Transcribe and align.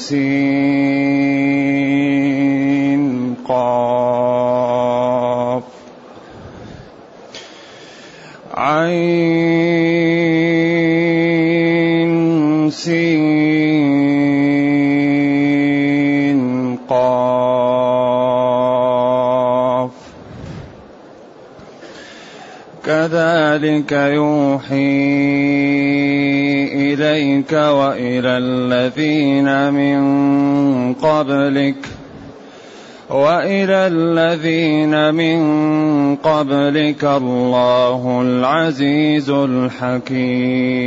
سين 0.00 0.24
قاف. 3.48 5.62
عين 8.54 9.50
سين. 12.70 13.60
قاف. 16.88 17.50
كذلك 22.86 23.92
يوحي 23.92 26.39
إليك 26.94 27.52
وإلى 27.52 28.38
الذين 28.38 29.72
من 29.72 30.00
قبلك 30.94 31.86
وإلى 33.10 33.86
الذين 33.86 35.14
من 35.14 35.40
قبلك 36.16 37.04
الله 37.04 38.20
العزيز 38.22 39.30
الحكيم. 39.30 40.80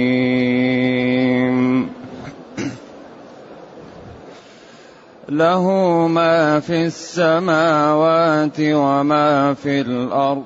له 5.30 5.68
ما 6.08 6.60
في 6.60 6.86
السماوات 6.86 8.60
وما 8.60 9.54
في 9.54 9.82
الأرض 9.82 10.44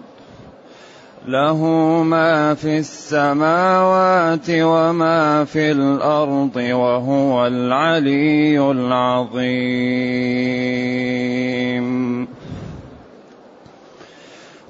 له 1.28 1.64
ما 2.03 2.53
في 2.53 2.78
السماوات 2.78 4.50
وما 4.50 5.45
في 5.45 5.72
الأرض 5.72 6.56
وهو 6.56 7.47
العلي 7.47 8.72
العظيم. 8.72 9.47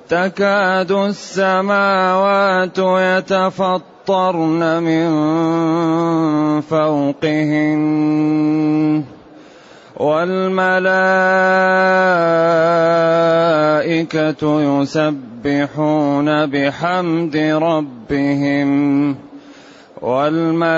تكاد 0.09 0.91
السماوات 0.91 2.77
يتفطرن 2.77 4.83
من 4.83 5.08
فوقهن. 6.61 7.77
والملائكة 9.97 10.81
يسبحون 14.81 16.45
بحمد 16.45 17.37
ربهم 17.37 19.15
والملائكة 20.01 20.77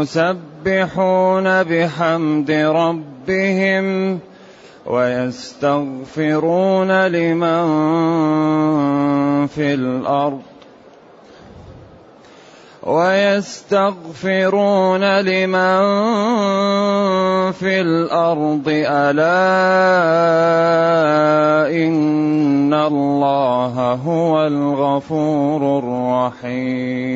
يسبحون 0.00 1.62
بحمد 1.62 2.50
ربهم 2.50 4.18
ويستغفرون 4.86 6.26
لمن 7.06 7.66
في 9.46 9.74
الأرض 9.74 10.51
ويستغفرون 12.82 14.40
لمن 15.20 15.82
في 17.52 17.80
الأرض 17.80 18.68
ألا 18.68 19.22
إن 21.86 22.74
الله 22.74 23.92
هو 24.04 24.46
الغفور 24.46 25.78
الرحيم. 26.42 27.12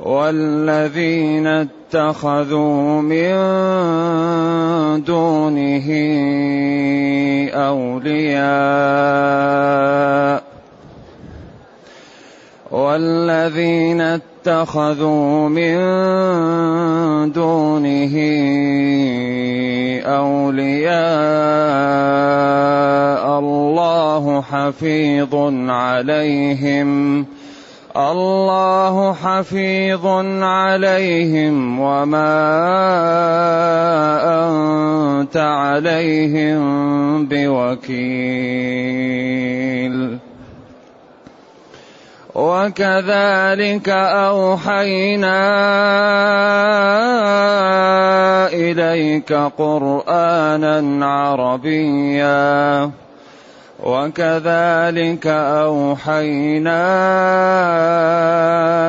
والذين 0.00 1.46
اتخذوا 1.46 3.02
من 3.02 3.34
دونه 5.04 5.88
أولياء 7.54 8.44
والذين 12.74 14.00
اتخذوا 14.00 15.48
من 15.48 15.76
دونه 17.32 18.14
أولياء 20.02 20.94
الله 23.38 24.42
حفيظ 24.42 25.34
عليهم 25.70 27.26
الله 27.96 29.12
حفيظ 29.12 30.06
عليهم 30.42 31.80
وما 31.80 32.34
أنت 34.50 35.36
عليهم 35.36 37.26
بوكيل 37.26 38.74
وكذلك 42.34 43.88
أوحينا 43.88 45.38
إليك 48.48 49.32
قرآنا 49.32 51.06
عربيا. 51.06 52.90
وكذلك 53.84 55.26
أوحينا 55.26 56.82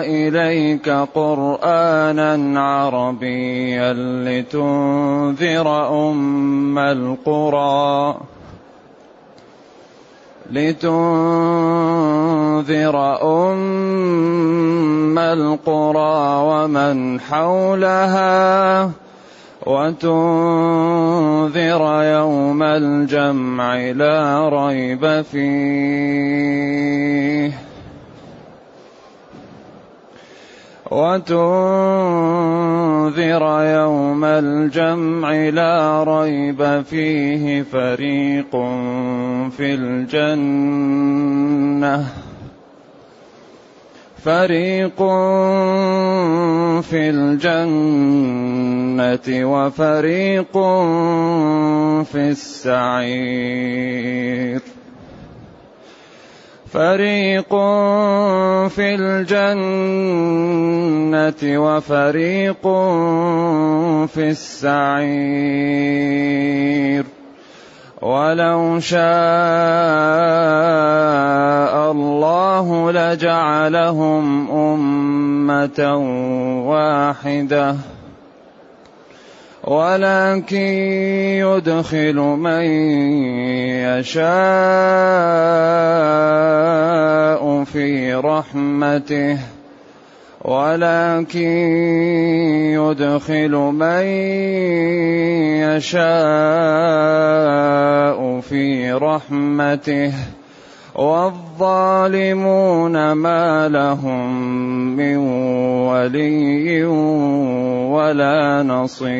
إليك 0.02 0.90
قرآنا 0.90 2.62
عربيا 2.62 3.94
لتنذر 4.26 5.68
أم 6.10 6.80
القرى. 6.80 8.16
لتنذر 10.52 10.96
أم 13.52 15.20
القرى 15.20 16.42
ومن 16.48 17.20
حولها 17.20 18.92
وتنذر 19.66 21.02
يوم 22.04 22.64
الجمع 22.64 23.76
لا 23.76 24.50
ريب 24.50 25.22
فيه. 25.32 26.56
وتنذر 30.96 31.36
يوم 33.64 34.24
الجمع 34.24 35.32
لا 35.32 36.04
ريب 36.04 36.84
فيه 36.90 37.62
فريق 37.62 38.52
في 39.58 39.74
الجنة. 39.76 40.86
فريق 44.24 44.98
في 46.82 47.10
الجنة 47.10 48.48
وفريق 49.52 50.54
في 52.04 52.30
السعير. 52.30 53.56
فريق 56.76 57.56
في 58.68 58.96
الجنة 59.00 59.56
وفريق 61.44 62.64
في 64.08 64.30
السعير 64.36 65.16
ولو 68.02 68.80
شاء 68.80 69.06
الله 71.92 72.92
لجعلهم 72.92 74.52
أمة 74.52 75.96
واحدة 76.68 77.76
ولكن 79.66 80.58
يدخل 81.42 82.16
من 82.16 82.66
يشاء 83.82 84.24
في 87.64 88.14
رحمته. 88.14 89.38
ولكن 90.42 91.40
يدخل 92.78 93.52
من 93.52 94.06
يشاء 95.66 96.06
في 98.42 98.92
رحمته. 98.94 100.14
والظالمون 100.96 102.32
ما 103.12 103.68
لهم 103.68 104.46
من 104.96 105.18
ولي 105.88 106.86
ولا 107.92 108.64
نصير. 108.64 109.16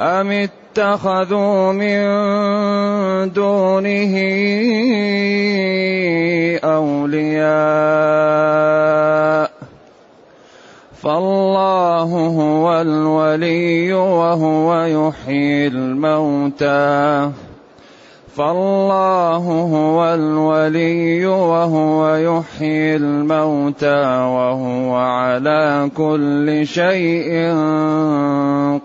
أم 0.00 0.30
اتخذوا 0.30 1.72
من 1.72 2.02
دونه 3.32 4.14
أولياء؟ 6.64 7.84
فالله 11.02 12.10
هو 12.12 12.80
الولي 12.80 13.92
وهو 13.92 14.84
يحيي 14.84 15.66
الموتى. 15.66 17.30
فالله 18.36 19.46
هو 19.46 20.14
الولي 20.14 21.26
وهو 21.26 22.14
يحيي 22.14 22.96
الموتى 22.96 24.02
وهو 24.26 24.94
على 24.94 25.90
كل 25.96 26.66
شيء 26.66 27.54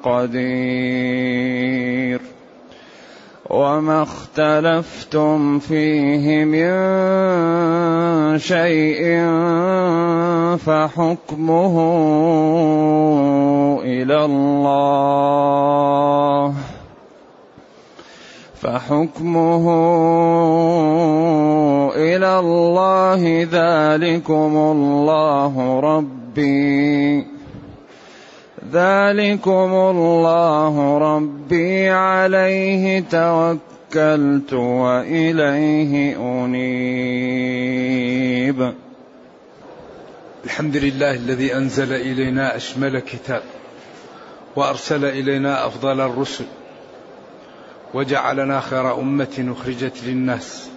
قدير. 0.03 1.49
وما 3.49 4.03
اختلفتم 4.03 5.59
فيه 5.59 6.45
من 6.45 6.69
شيء 8.37 9.25
فحكمه 10.57 11.75
إلى 13.83 14.25
الله. 14.25 15.49
فحكمه 18.61 19.65
إلى 21.95 22.39
الله 22.39 23.47
ذلكم 23.51 24.57
الله 24.57 25.79
ربي. 25.79 27.27
ذلكم 28.73 29.73
الله 29.73 30.97
ربي 30.97 31.89
عليه 31.89 32.99
توكلت 32.99 34.53
وإليه 34.53 36.17
أنيب. 36.45 36.79
الحمد 40.45 40.77
لله 40.77 41.11
الذي 41.11 41.55
أنزل 41.55 41.93
إلينا 41.93 42.55
أشمل 42.55 42.99
كتاب 42.99 43.41
وأرسل 44.55 45.05
إلينا 45.05 45.67
أفضل 45.67 46.01
الرسل 46.01 46.45
وجعلنا 47.93 48.59
خير 48.59 48.99
أمة 48.99 49.55
أخرجت 49.57 50.03
للناس. 50.03 50.69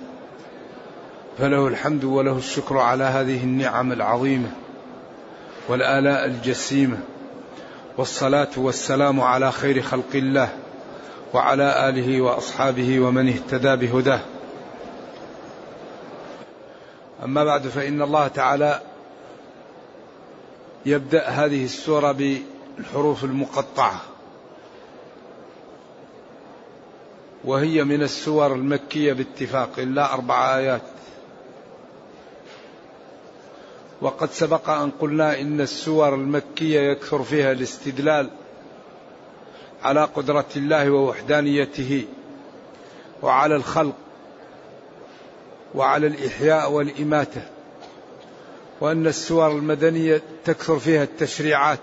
فله 1.39 1.69
الحمد 1.69 2.05
وله 2.05 2.39
الشكر 2.39 2.79
على 2.79 3.05
هذه 3.05 3.45
النعم 3.45 3.93
العظيمة 3.93 4.51
والآلاء 5.69 6.25
الجسيمة 6.25 6.99
والصلاة 7.97 8.49
والسلام 8.57 9.21
على 9.21 9.53
خير 9.53 9.83
خلق 9.83 10.15
الله 10.15 10.49
وعلى 11.35 11.89
آله 11.89 12.21
وأصحابه 12.21 13.01
ومن 13.01 13.29
اهتدى 13.29 13.77
بهداه. 13.77 14.21
أما 17.25 17.45
بعد 17.45 17.63
فإن 17.69 18.03
الله 18.03 18.29
تعالى 18.29 18.81
يبدأ 20.87 21.29
هذه 21.29 21.65
السورة 21.65 22.13
بالحروف 22.13 23.25
المقطعة. 23.25 24.01
وهي 27.45 27.85
من 27.85 28.03
السور 28.03 28.55
المكية 28.55 29.13
باتفاق. 29.13 29.71
إلا 29.79 30.13
أربع 30.13 30.57
آيات. 30.57 30.83
وقد 34.03 34.31
سبق 34.31 34.71
أن 34.71 34.91
قلنا 34.91 35.41
إن 35.41 35.61
السور 35.61 36.15
المكية 36.15 36.81
يكثر 36.81 37.23
فيها 37.23 37.53
الاستدلال 37.53 38.31
على 39.83 40.05
قدرة 40.05 40.47
الله 40.57 40.91
ووحدانيته 40.91 42.05
وعلى 43.23 43.57
الخلق 43.57 43.95
وعلى 45.75 46.07
الإحياء 46.07 46.71
والإماتة 46.71 47.43
وأن 48.81 49.07
السور 49.07 49.51
المدنية 49.51 50.23
تكثر 50.45 50.79
فيها 50.79 51.03
التشريعات 51.03 51.79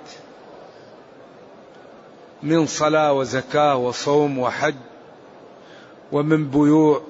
من 2.44 2.66
صلاة 2.66 3.14
وزكاة 3.14 3.76
وصوم 3.76 4.40
وحج 4.40 4.76
ومن 6.12 6.48
بيوع 6.48 7.02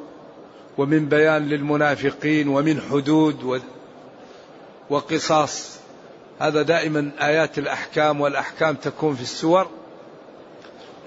ومن 0.78 1.06
بيان 1.06 1.50
للمنافقين 1.50 2.48
ومن 2.48 2.82
حدود 2.82 3.62
وقصاص. 4.90 5.80
هذا 6.40 6.62
دائما 6.62 7.12
آيات 7.22 7.58
الأحكام 7.58 8.22
والأحكام 8.22 8.76
تكون 8.76 9.16
في 9.16 9.22
السور 9.22 9.68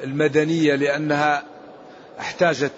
المدنية 0.04 0.74
لأنها 0.74 1.42
احتاجت 2.20 2.72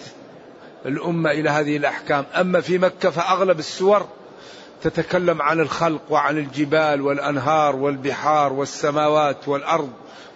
الأمة 0.87 1.31
إلى 1.31 1.51
هذه 1.51 1.77
الأحكام. 1.77 2.25
أما 2.35 2.61
في 2.61 2.79
مكة 2.79 3.11
فأغلب 3.11 3.59
السور 3.59 4.07
تتكلم 4.83 5.43
عن 5.43 5.61
الخلق 5.61 6.03
وعن 6.11 6.39
الجبال 6.39 7.01
والأنهار 7.01 7.77
والبحار 7.77 8.53
والسماوات 8.53 9.49
والأرض 9.49 9.91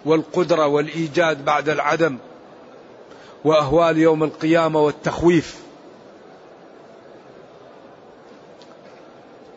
والقدرة 0.05 0.67
والإيجاد 0.67 1.45
بعد 1.45 1.69
العدم. 1.69 2.17
وأهوال 3.43 3.97
يوم 3.97 4.23
القيامة 4.23 4.79
والتخويف. 4.79 5.59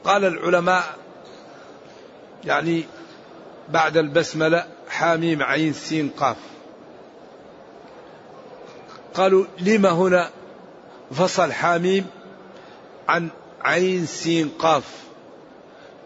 قال 0.04 0.24
العلماء 0.24 0.84
يعني 2.44 2.84
بعد 3.68 3.96
البسملة 3.96 4.66
حاميم 4.88 5.42
عين 5.42 5.72
سين 5.72 6.08
قاف. 6.08 6.36
قالوا 9.14 9.44
لما 9.58 9.90
هنا 9.90 10.30
فصل 11.12 11.52
حاميم 11.52 12.06
عن 13.08 13.28
عين 13.62 14.06
سين 14.06 14.48
قاف؟ 14.58 14.84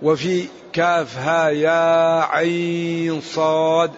وفي 0.02 0.49
كاف 0.73 1.18
ها 1.18 1.49
يا 1.49 2.21
عين 2.25 3.21
صاد 3.21 3.92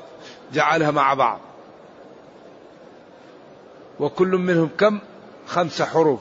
جعلها 0.52 0.90
مع 0.90 1.14
بعض. 1.14 1.47
وكل 4.00 4.28
منهم 4.28 4.70
كم؟ 4.78 4.98
خمس 5.46 5.82
حروف. 5.82 6.20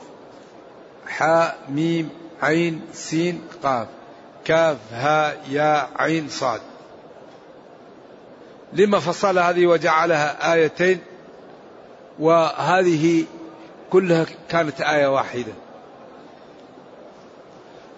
حاء 1.08 1.58
ميم 1.70 2.10
عين 2.42 2.82
سين 2.94 3.42
قاف. 3.64 3.88
كاف 4.46 4.78
ها 4.92 5.34
يا 5.50 5.90
عين 5.96 6.30
صاد. 6.30 6.62
لما 8.74 9.00
فصل 9.00 9.40
هذه 9.40 9.66
وجعلها 9.66 10.54
آيتين 10.54 11.00
وهذه 12.20 13.26
كلها 13.90 14.26
كانت 14.50 14.82
آية 14.82 15.08
واحدة. 15.08 15.54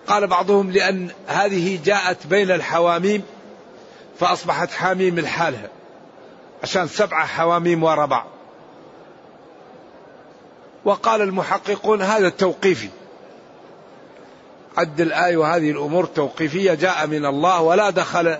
قال 0.07 0.27
بعضهم 0.27 0.71
لأن 0.71 1.09
هذه 1.27 1.79
جاءت 1.83 2.27
بين 2.27 2.51
الحواميم 2.51 3.23
فأصبحت 4.19 4.71
حاميم 4.71 5.19
لحالها 5.19 5.69
عشان 6.63 6.87
سبعة 6.87 7.25
حواميم 7.25 7.83
ورا 7.83 8.05
بعض 8.05 8.25
وقال 10.85 11.21
المحققون 11.21 12.01
هذا 12.01 12.29
توقيفي 12.29 12.89
عد 14.77 15.01
الآية 15.01 15.37
وهذه 15.37 15.71
الأمور 15.71 16.05
توقيفية 16.05 16.73
جاء 16.73 17.07
من 17.07 17.25
الله 17.25 17.61
ولا 17.61 17.89
دخل 17.89 18.37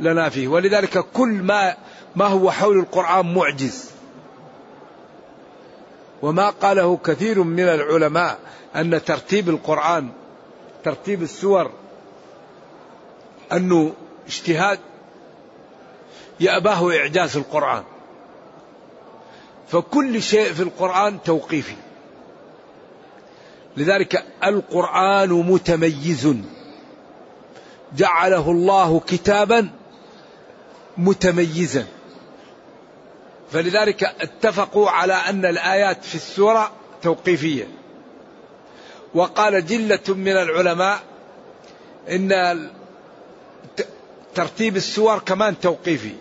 لنا 0.00 0.28
فيه. 0.28 0.48
ولذلك 0.48 0.98
كل 0.98 1.28
ما 1.28 1.76
ما 2.16 2.26
هو 2.26 2.50
حول 2.50 2.78
القرآن 2.78 3.34
معجز. 3.34 3.90
وما 6.22 6.50
قاله 6.50 6.96
كثير 6.96 7.42
من 7.42 7.64
العلماء 7.68 8.38
أن 8.76 9.04
ترتيب 9.04 9.48
القرآن 9.48 10.08
ترتيب 10.84 11.22
السور 11.22 11.70
أنه 13.52 13.92
اجتهاد 14.26 14.78
يأباه 16.40 16.96
إعجاز 16.96 17.36
القرآن. 17.36 17.82
فكل 19.74 20.22
شيء 20.22 20.52
في 20.52 20.62
القرآن 20.62 21.22
توقيفي. 21.22 21.74
لذلك 23.76 24.24
القرآن 24.44 25.28
متميز. 25.28 26.36
جعله 27.96 28.50
الله 28.50 29.00
كتابا 29.00 29.70
متميزا. 30.96 31.86
فلذلك 33.52 34.04
اتفقوا 34.04 34.90
على 34.90 35.12
أن 35.12 35.44
الآيات 35.44 36.04
في 36.04 36.14
السورة 36.14 36.72
توقيفية. 37.02 37.68
وقال 39.14 39.66
جلة 39.66 40.00
من 40.08 40.32
العلماء 40.32 41.00
إن 42.10 42.70
ترتيب 44.34 44.76
السور 44.76 45.18
كمان 45.18 45.60
توقيفي. 45.60 46.14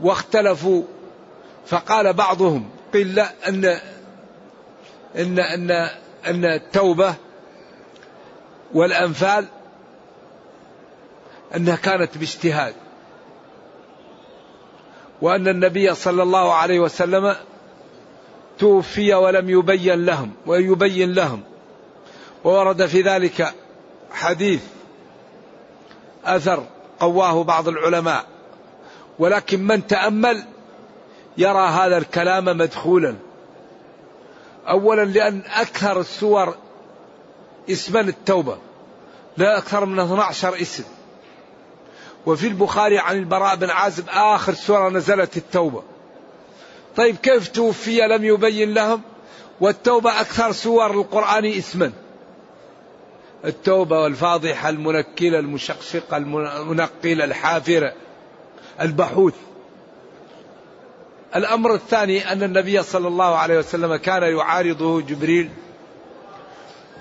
واختلفوا 0.00 0.82
فقال 1.66 2.12
بعضهم 2.12 2.70
قيل 2.92 3.14
لا 3.14 3.48
أن 3.48 3.64
أن 5.16 5.38
أن 5.38 5.70
أن 6.26 6.44
التوبة 6.44 7.14
والأنفال 8.74 9.46
أنها 11.56 11.76
كانت 11.76 12.18
باجتهاد. 12.18 12.74
وأن 15.22 15.48
النبي 15.48 15.94
صلى 15.94 16.22
الله 16.22 16.54
عليه 16.54 16.80
وسلم 16.80 17.36
توفي 18.58 19.14
ولم 19.14 19.50
يبين 19.50 20.04
لهم 20.04 20.32
ويبين 20.46 21.12
لهم. 21.12 21.42
وورد 22.44 22.86
في 22.86 23.02
ذلك 23.02 23.54
حديث 24.12 24.62
أثر 26.24 26.66
قواه 27.00 27.44
بعض 27.44 27.68
العلماء. 27.68 28.33
ولكن 29.18 29.62
من 29.66 29.86
تأمل 29.86 30.44
يرى 31.38 31.68
هذا 31.68 31.98
الكلام 31.98 32.44
مدخولا. 32.44 33.14
أولا 34.68 35.04
لأن 35.04 35.42
أكثر 35.46 36.00
السور 36.00 36.54
اسما 37.70 38.00
التوبة 38.00 38.58
لا 39.36 39.58
أكثر 39.58 39.84
من 39.84 40.00
12 40.00 40.60
اسم. 40.60 40.84
وفي 42.26 42.46
البخاري 42.46 42.98
عن 42.98 43.16
البراء 43.16 43.56
بن 43.56 43.70
عازب 43.70 44.04
آخر 44.08 44.54
سورة 44.54 44.88
نزلت 44.88 45.36
التوبة. 45.36 45.82
طيب 46.96 47.16
كيف 47.16 47.48
توفي 47.48 48.00
لم 48.00 48.24
يبين 48.24 48.74
لهم؟ 48.74 49.02
والتوبة 49.60 50.20
أكثر 50.20 50.52
سور 50.52 50.90
القرآن 50.90 51.44
اسما. 51.44 51.92
التوبة 53.44 54.00
والفاضحة 54.00 54.68
المنكلة 54.68 55.38
المشقشقة 55.38 56.16
المنقلة 56.16 57.24
الحافرة. 57.24 57.92
البحوث. 58.80 59.34
الأمر 61.36 61.74
الثاني 61.74 62.32
أن 62.32 62.42
النبي 62.42 62.82
صلى 62.82 63.08
الله 63.08 63.36
عليه 63.36 63.58
وسلم 63.58 63.96
كان 63.96 64.22
يعارضه 64.22 65.00
جبريل. 65.00 65.50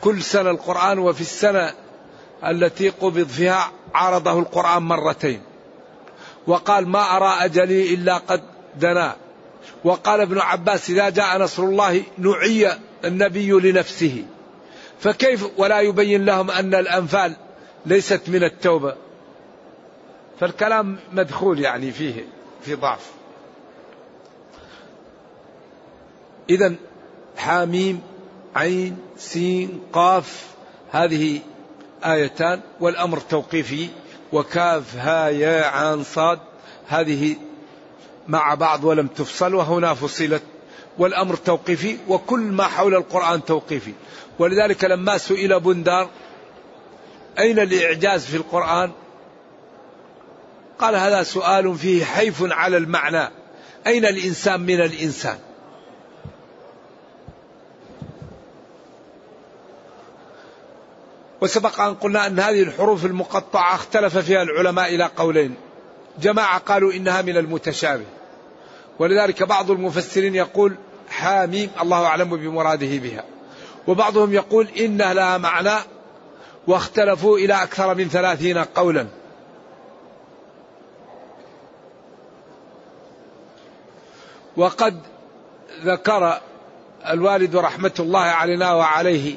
كل 0.01 0.21
سنة 0.21 0.49
القرآن 0.49 0.99
وفي 0.99 1.21
السنة 1.21 1.73
التي 2.45 2.89
قبض 2.89 3.27
فيها 3.27 3.71
عارضه 3.93 4.39
القرآن 4.39 4.83
مرتين. 4.83 5.41
وقال 6.47 6.87
ما 6.87 7.17
أرى 7.17 7.45
أجلي 7.45 7.93
إلا 7.93 8.17
قد 8.17 8.43
دنا. 8.79 9.15
وقال 9.83 10.21
ابن 10.21 10.39
عباس 10.39 10.89
إذا 10.89 11.09
جاء 11.09 11.37
نصر 11.37 11.63
الله 11.63 12.03
نعي 12.17 12.71
النبي 13.05 13.51
لنفسه. 13.51 14.25
فكيف 14.99 15.47
ولا 15.57 15.79
يبين 15.79 16.25
لهم 16.25 16.51
أن 16.51 16.75
الأنفال 16.75 17.35
ليست 17.85 18.21
من 18.27 18.43
التوبة؟ 18.43 18.95
فالكلام 20.43 20.97
مدخول 21.11 21.59
يعني 21.59 21.91
فيه 21.91 22.25
في 22.61 22.75
ضعف. 22.75 23.11
إذا 26.49 26.75
حاميم 27.37 28.01
عين 28.55 28.97
سين 29.17 29.81
قاف 29.93 30.47
هذه 30.91 31.39
آيتان 32.05 32.61
والأمر 32.79 33.19
توقيفي 33.19 33.87
وكاف 34.33 34.95
ها 34.95 35.27
يا 35.27 35.65
عن 35.65 36.03
صاد 36.03 36.39
هذه 36.87 37.35
مع 38.27 38.53
بعض 38.53 38.83
ولم 38.83 39.07
تفصل 39.07 39.53
وهنا 39.53 39.93
فصلت. 39.93 40.43
والأمر 40.97 41.35
توقيفي 41.35 41.97
وكل 42.07 42.41
ما 42.41 42.63
حول 42.63 42.95
القرآن 42.95 43.45
توقيفي. 43.45 43.93
ولذلك 44.39 44.85
لما 44.85 45.17
سئل 45.17 45.59
بندار 45.59 46.09
أين 47.39 47.59
الإعجاز 47.59 48.25
في 48.25 48.37
القرآن؟ 48.37 48.91
قال 50.83 50.95
هذا 50.95 51.23
سؤال 51.23 51.77
فيه 51.77 52.05
حيف 52.05 52.37
على 52.41 52.77
المعنى. 52.77 53.29
أين 53.87 54.05
الإنسان 54.05 54.59
من 54.59 54.81
الإنسان؟ 54.81 55.37
وسبق 61.41 61.81
أن 61.81 61.93
قلنا 61.93 62.27
أن 62.27 62.39
هذه 62.39 62.63
الحروف 62.63 63.05
المقطعة 63.05 63.75
اختلف 63.75 64.17
فيها 64.17 64.41
العلماء 64.41 64.95
إلى 64.95 65.09
قولين. 65.17 65.55
جماعة 66.21 66.59
قالوا 66.59 66.93
إنها 66.93 67.21
من 67.21 67.37
المتشابه. 67.37 68.05
ولذلك 68.99 69.43
بعض 69.43 69.71
المفسرين 69.71 70.35
يقول 70.35 70.75
حاميم 71.09 71.69
الله 71.81 72.05
أعلم 72.05 72.29
بمراده 72.29 72.97
بها. 72.97 73.23
وبعضهم 73.87 74.33
يقول 74.33 74.67
إنها 74.79 75.13
لها 75.13 75.37
معنى 75.37 75.75
واختلفوا 76.67 77.37
إلى 77.37 77.63
أكثر 77.63 77.95
من 77.95 78.09
ثلاثين 78.09 78.57
قولا. 78.57 79.22
وقد 84.57 84.99
ذكر 85.83 86.39
الوالد 87.09 87.55
رحمة 87.55 87.93
الله 87.99 88.19
علينا 88.19 88.73
وعليه 88.73 89.35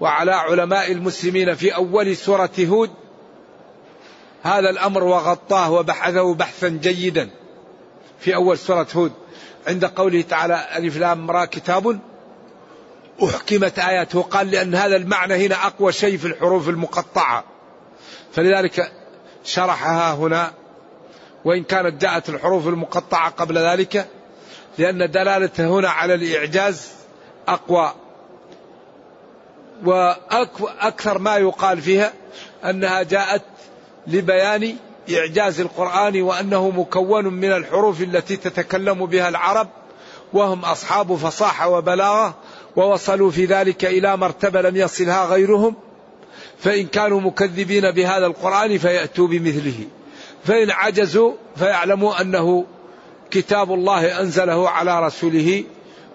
وعلى 0.00 0.32
علماء 0.32 0.92
المسلمين 0.92 1.54
في 1.54 1.74
أول 1.74 2.16
سورة 2.16 2.50
هود 2.60 2.90
هذا 4.42 4.70
الأمر 4.70 5.04
وغطاه 5.04 5.70
وبحثه 5.70 6.34
بحثا 6.34 6.68
جيدا 6.68 7.30
في 8.18 8.34
أول 8.34 8.58
سورة 8.58 8.86
هود. 8.96 9.12
عند 9.66 9.84
قوله 9.84 10.22
تعالى 10.22 10.68
ألف 10.76 10.96
لام 10.96 11.30
را 11.30 11.44
كتاب 11.44 12.00
أحكمت 13.24 13.78
آياته. 13.78 14.22
قال 14.22 14.50
لأن 14.50 14.74
هذا 14.74 14.96
المعنى 14.96 15.46
هنا 15.46 15.66
أقوى 15.66 15.92
شيء 15.92 16.18
في 16.18 16.26
الحروف 16.26 16.68
المقطعة. 16.68 17.44
فلذلك 18.32 18.92
شرحها 19.44 20.14
هنا 20.14 20.52
وإن 21.44 21.62
كانت 21.62 22.02
جاءت 22.02 22.28
الحروف 22.28 22.68
المقطعة 22.68 23.30
قبل 23.30 23.58
ذلك 23.58 24.08
لأن 24.78 25.10
دلالته 25.10 25.66
هنا 25.66 25.90
على 25.90 26.14
الإعجاز 26.14 26.90
أقوى. 27.48 27.92
وأكثر 29.84 31.18
ما 31.18 31.36
يقال 31.36 31.80
فيها 31.80 32.12
أنها 32.64 33.02
جاءت 33.02 33.42
لبيان 34.06 34.76
إعجاز 35.14 35.60
القرآن 35.60 36.22
وأنه 36.22 36.70
مكون 36.70 37.24
من 37.24 37.52
الحروف 37.52 38.02
التي 38.02 38.36
تتكلم 38.36 39.06
بها 39.06 39.28
العرب 39.28 39.68
وهم 40.32 40.64
أصحاب 40.64 41.16
فصاحة 41.16 41.68
وبلاغة 41.68 42.34
ووصلوا 42.76 43.30
في 43.30 43.44
ذلك 43.44 43.84
إلى 43.84 44.16
مرتبة 44.16 44.62
لم 44.62 44.76
يصلها 44.76 45.24
غيرهم. 45.24 45.74
فإن 46.58 46.86
كانوا 46.86 47.20
مكذبين 47.20 47.90
بهذا 47.90 48.26
القرآن 48.26 48.78
فيأتوا 48.78 49.28
بمثله. 49.28 49.86
فإن 50.44 50.70
عجزوا 50.70 51.32
فيعلموا 51.56 52.20
أنه 52.20 52.64
كتاب 53.32 53.72
الله 53.72 54.20
أنزله 54.20 54.68
على 54.68 55.06
رسوله 55.06 55.64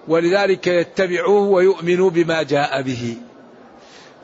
ولذلك 0.07 0.67
يتبعوه 0.67 1.47
ويؤمنوا 1.47 2.09
بما 2.09 2.43
جاء 2.43 2.81
به. 2.81 3.17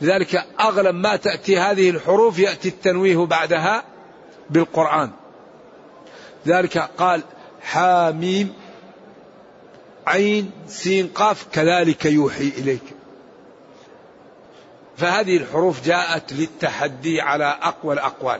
لذلك 0.01 0.45
أغلب 0.59 0.95
ما 0.95 1.15
تأتي 1.15 1.57
هذه 1.59 1.89
الحروف 1.89 2.39
يأتي 2.39 2.67
التنويه 2.69 3.17
بعدها 3.17 3.83
بالقرآن. 4.49 5.11
ذلك 6.47 6.77
قال 6.77 7.21
حاميم 7.61 8.53
عين 10.07 10.51
سين 10.67 11.07
قاف 11.07 11.45
كذلك 11.53 12.05
يوحي 12.05 12.51
إليك. 12.57 12.83
فهذه 14.97 15.37
الحروف 15.37 15.85
جاءت 15.85 16.33
للتحدي 16.33 17.21
على 17.21 17.57
أقوى 17.61 17.93
الأقوال. 17.93 18.39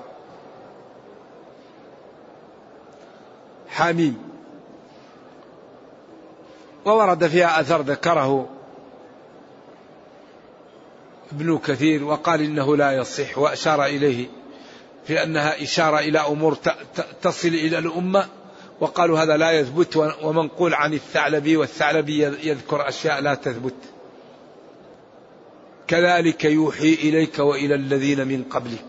حاميم. 3.70 4.33
وورد 6.86 7.28
فيها 7.28 7.60
أثر 7.60 7.82
ذكره 7.82 8.50
ابن 11.32 11.58
كثير 11.58 12.04
وقال 12.04 12.42
إنه 12.42 12.78
لا 12.78 12.92
يصح 12.92 13.38
وأشار 13.38 13.86
إليه 13.86 14.28
في 15.08 15.24
أنها 15.24 15.64
إشارة 15.64 16.00
إلى 16.00 16.20
أمور 16.20 16.58
تصل 17.22 17.48
إلى 17.48 17.78
الأمة 17.78 18.26
وقالوا 18.80 19.20
هذا 19.20 19.38
لا 19.38 19.52
يثبت 19.52 19.98
ومنقول 20.24 20.74
عن 20.74 20.94
الثعلبي 20.94 21.58
والثعلبي 21.58 22.24
يذكر 22.24 22.88
أشياء 22.88 23.22
لا 23.22 23.36
تثبت. 23.36 23.74
كذلك 25.88 26.46
يوحي 26.46 26.94
إليك 26.94 27.40
وإلى 27.40 27.76
الذين 27.76 28.28
من 28.28 28.44
قبلك. 28.44 28.86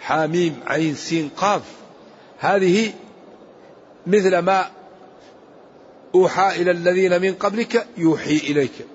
حاميم 0.00 0.60
عين 0.66 0.94
سين 0.94 1.30
قاف. 1.36 1.62
هذه 2.38 2.92
مثل 4.06 4.38
ما 4.38 4.70
أوحى 6.14 6.62
إلى 6.62 6.70
الذين 6.70 7.22
من 7.22 7.34
قبلك 7.34 7.86
يوحي 7.96 8.36
إليك. 8.36 8.86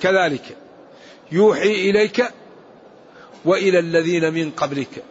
كذلك 0.00 0.56
يوحي 1.32 1.90
إليك 1.90 2.24
وإلى 3.44 3.78
الذين 3.78 4.34
من 4.34 4.50
قبلك. 4.50 5.04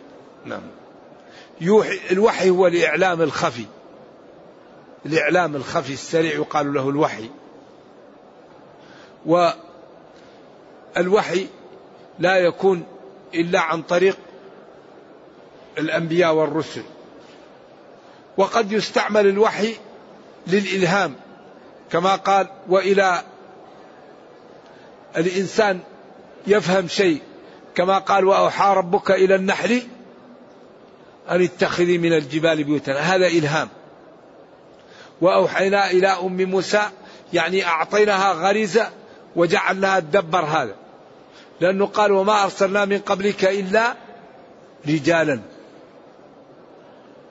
نعم. 0.45 0.61
يوحي 1.61 1.99
الوحي 2.11 2.49
هو 2.49 2.67
الإعلام 2.67 3.21
الخفي. 3.21 3.65
الإعلام 5.05 5.55
الخفي 5.55 5.93
السريع 5.93 6.33
يقال 6.33 6.73
له 6.73 6.89
الوحي. 6.89 7.29
والوحي 10.95 11.47
لا 12.19 12.37
يكون 12.37 12.83
إلا 13.33 13.59
عن 13.59 13.81
طريق 13.81 14.17
الأنبياء 15.77 16.33
والرسل. 16.33 16.83
وقد 18.37 18.71
يستعمل 18.71 19.27
الوحي 19.27 19.75
للإلهام. 20.47 21.15
كما 21.91 22.15
قال 22.15 22.47
وإلى 22.69 23.21
الإنسان 25.17 25.79
يفهم 26.47 26.87
شيء. 26.87 27.21
كما 27.75 27.97
قال 27.97 28.25
وأوحى 28.25 28.73
ربك 28.73 29.11
إلى 29.11 29.35
النحل 29.35 29.81
أن 31.29 31.41
اتخذي 31.41 31.97
من 31.97 32.13
الجبال 32.13 32.63
بيوتا. 32.63 32.99
هذا 32.99 33.27
إلهام. 33.27 33.69
وأوحينا 35.21 35.91
إلى 35.91 36.07
أم 36.07 36.49
موسى 36.49 36.81
يعني 37.33 37.65
أعطيناها 37.65 38.33
غريزة 38.33 38.89
وجعلناها 39.35 39.99
تدبر 39.99 40.45
هذا. 40.45 40.75
لأنه 41.61 41.85
قال 41.85 42.11
وما 42.11 42.43
أرسلنا 42.43 42.85
من 42.85 42.99
قبلك 42.99 43.45
إلا 43.45 43.93
رجالا. 44.87 45.39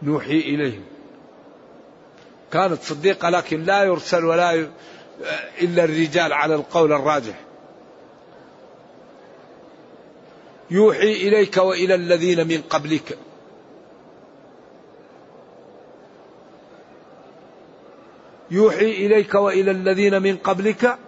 نوحي 0.02 0.38
إليهم. 0.38 0.95
كانت 2.56 2.82
صديقة 2.82 3.28
لكن 3.30 3.62
لا 3.62 3.84
يرسل 3.84 4.24
ولا 4.24 4.52
ي... 4.52 4.70
إلا 5.60 5.84
الرجال 5.84 6.32
على 6.32 6.54
القول 6.54 6.92
الراجح. 6.92 7.40
يوحي 10.70 11.12
إليك 11.12 11.56
وإلى 11.56 11.94
الذين 11.94 12.48
من 12.48 12.62
قبلك. 12.70 13.18
يوحي 18.50 18.90
إليك 18.90 19.34
وإلى 19.34 19.70
الذين 19.70 20.22
من 20.22 20.36
قبلك. 20.36 20.98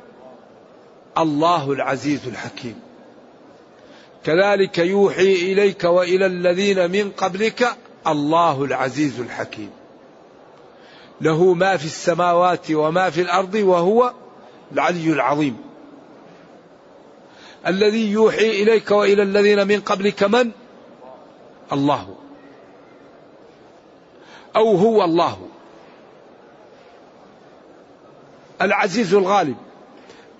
الله 1.18 1.72
العزيز 1.72 2.28
الحكيم. 2.28 2.80
كذلك 4.24 4.78
يوحي 4.78 5.52
إليك 5.52 5.84
وإلى 5.84 6.26
الذين 6.26 6.90
من 6.90 7.10
قبلك. 7.10 7.76
الله 8.06 8.64
العزيز 8.64 9.20
الحكيم. 9.20 9.77
له 11.20 11.54
ما 11.54 11.76
في 11.76 11.84
السماوات 11.84 12.70
وما 12.70 13.10
في 13.10 13.20
الأرض 13.20 13.54
وهو 13.54 14.12
العلي 14.72 15.12
العظيم. 15.12 15.56
الذي 17.66 18.10
يوحي 18.10 18.62
إليك 18.62 18.90
وإلى 18.90 19.22
الذين 19.22 19.66
من 19.66 19.80
قبلك 19.80 20.22
من؟ 20.22 20.50
الله. 21.72 22.14
أو 24.56 24.76
هو 24.76 25.04
الله. 25.04 25.48
العزيز 28.62 29.14
الغالب. 29.14 29.56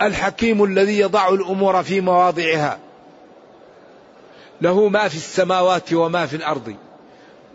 الحكيم 0.03 0.65
الذي 0.65 0.99
يضع 0.99 1.29
الأمور 1.29 1.83
في 1.83 2.01
مواضعها. 2.01 2.79
له 4.61 4.89
ما 4.89 5.09
في 5.09 5.17
السماوات 5.17 5.93
وما 5.93 6.27
في 6.27 6.37
الأرض. 6.37 6.75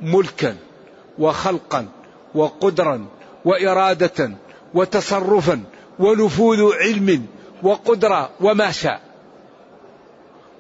ملكا 0.02 0.58
وخلقا. 1.20 1.88
وقدرا 2.36 3.06
وإرادة 3.46 4.32
وتصرفا 4.74 5.64
ونفوذ 6.00 6.74
علم 6.74 7.28
وقدرة 7.64 8.30
وما 8.42 8.72
شاء. 8.72 9.02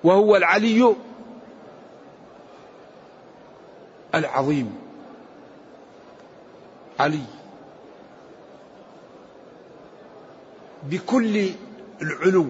وهو 0.03 0.35
العلي 0.35 0.95
العظيم. 4.15 4.75
علي. 6.99 7.23
بكل 10.83 11.49
العلو. 12.01 12.47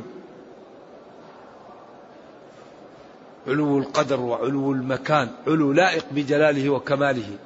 علو 3.47 3.77
القدر 3.77 4.19
وعلو 4.19 4.71
المكان. 4.71 5.29
علو 5.47 5.73
لائق 5.73 6.05
بجلاله 6.11 6.69
وكماله. 6.69 7.37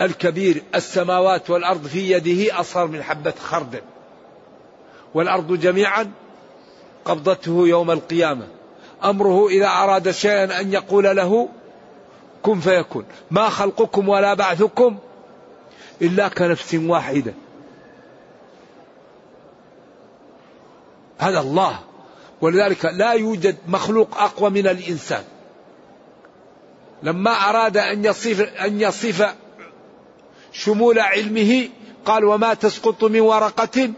الكبير 0.00 0.62
السماوات 0.74 1.50
والأرض 1.50 1.86
في 1.86 2.10
يده 2.10 2.60
أصغر 2.60 2.86
من 2.86 3.02
حبة 3.02 3.34
خردل 3.40 3.82
والأرض 5.14 5.60
جميعا 5.60 6.10
قبضته 7.04 7.68
يوم 7.68 7.90
القيامة. 7.90 8.46
أمره 9.04 9.48
إذا 9.48 9.66
أراد 9.66 10.10
شيئا 10.10 10.60
أن 10.60 10.72
يقول 10.72 11.04
له 11.04 11.48
كن 12.42 12.60
فيكون. 12.60 13.04
ما 13.30 13.48
خلقكم 13.48 14.08
ولا 14.08 14.34
بعثكم 14.34 14.98
إلا 16.02 16.28
كنفس 16.28 16.74
واحدة. 16.74 17.34
هذا 21.18 21.40
الله. 21.40 21.78
ولذلك 22.40 22.84
لا 22.84 23.12
يوجد 23.12 23.56
مخلوق 23.68 24.18
أقوى 24.18 24.50
من 24.50 24.66
الإنسان. 24.66 25.24
لما 27.02 27.30
أراد 27.30 27.76
أن 27.76 28.04
يصف 28.04 28.40
أن 28.40 28.80
يصف 28.80 29.34
شمول 30.54 30.98
علمه 30.98 31.68
قال 32.04 32.24
وما 32.24 32.54
تسقط 32.54 33.04
من 33.04 33.20
ورقة 33.20 33.90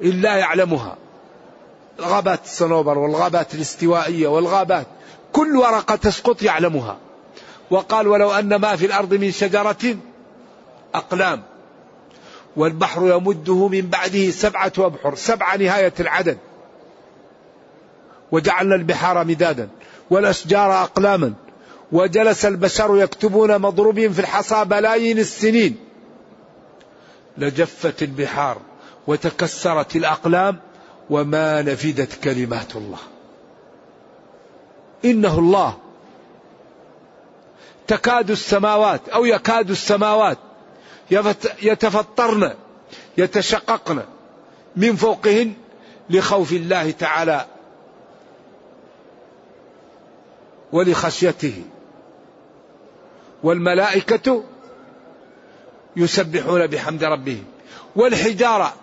إلا 0.00 0.36
يعلمها. 0.36 0.96
الغابات 1.98 2.44
الصنوبر 2.44 2.98
والغابات 2.98 3.54
الاستوائية 3.54 4.28
والغابات 4.28 4.86
كل 5.32 5.56
ورقة 5.56 5.96
تسقط 5.96 6.42
يعلمها. 6.42 6.96
وقال 7.70 8.08
ولو 8.08 8.32
أن 8.32 8.54
ما 8.54 8.76
في 8.76 8.86
الأرض 8.86 9.14
من 9.14 9.30
شجرة 9.32 9.96
أقلام 10.94 11.42
والبحر 12.56 13.06
يمده 13.06 13.68
من 13.68 13.80
بعده 13.80 14.30
سبعة 14.30 14.72
أبحر 14.78 15.14
سبعة 15.14 15.56
نهاية 15.56 15.94
العدد. 16.00 16.38
وجعلنا 18.32 18.74
البحار 18.74 19.24
مدادا 19.24 19.68
والأشجار 20.10 20.82
أقلاما 20.82 21.34
وجلس 21.92 22.44
البشر 22.44 23.02
يكتبون 23.02 23.58
مضروبين 23.58 24.12
في 24.12 24.20
الحصى 24.20 24.64
بلايين 24.64 25.18
السنين. 25.18 25.76
لجفت 27.38 28.02
البحار 28.02 28.58
وتكسرت 29.06 29.96
الأقلام 29.96 30.60
وما 31.10 31.62
نفدت 31.62 32.24
كلمات 32.24 32.76
الله. 32.76 32.98
إنه 35.04 35.38
الله. 35.38 35.78
تكاد 37.86 38.30
السماوات 38.30 39.08
أو 39.08 39.24
يكاد 39.24 39.70
السماوات 39.70 40.38
يتفطرن 41.62 42.54
يتشققن 43.18 44.02
من 44.76 44.96
فوقهن 44.96 45.52
لخوف 46.10 46.52
الله 46.52 46.90
تعالى 46.90 47.46
ولخشيته. 50.72 51.62
والملائكة 53.42 54.44
يسبحون 55.96 56.66
بحمد 56.66 57.04
ربهم 57.04 57.44
والحجارة 57.96 58.74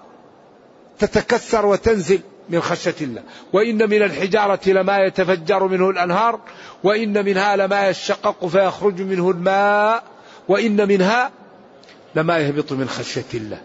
تتكسر 1.00 1.66
وتنزل 1.66 2.20
من 2.50 2.62
خشية 2.62 2.96
الله 3.02 3.24
وإن 3.54 3.90
من 3.90 4.04
الحجارة 4.04 4.70
لما 4.70 4.98
يتفجر 4.98 5.68
منه 5.68 5.90
الأنهار 5.90 6.40
وإن 6.84 7.26
منها 7.26 7.56
لما 7.56 7.90
يشقق 7.90 8.46
فيخرج 8.46 9.02
منه 9.02 9.32
الماء 9.32 10.04
وإن 10.48 10.88
منها 10.88 11.32
لما 12.16 12.38
يهبط 12.38 12.72
من 12.72 12.90
خشية 12.90 13.24
الله. 13.34 13.62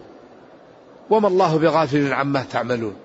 وما 1.09 1.27
الله 1.27 1.57
بغافل 1.57 2.13
عما 2.13 2.45
تعملون. 2.51 2.95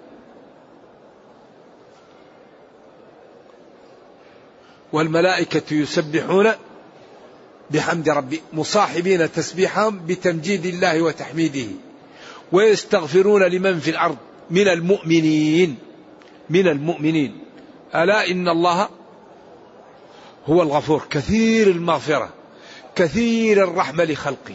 والملائكة 4.92 5.74
يسبحون 5.74 6.52
بحمد 7.70 8.08
ربي 8.08 8.42
مصاحبين 8.52 9.32
تسبيحهم 9.32 10.00
بتمجيد 10.06 10.66
الله 10.66 11.02
وتحميده. 11.02 11.68
ويستغفرون 12.52 13.42
لمن 13.42 13.80
في 13.80 13.90
الأرض 13.90 14.16
من 14.50 14.68
المؤمنين 14.68 15.76
من 16.50 16.68
المؤمنين. 16.68 17.38
ألا 17.94 18.30
إن 18.30 18.48
الله 18.48 18.88
هو 20.46 20.62
الغفور 20.62 21.02
كثير 21.10 21.66
المغفرة 21.66 22.28
كثير 22.94 23.64
الرحمة 23.64 24.04
لخلقه. 24.04 24.54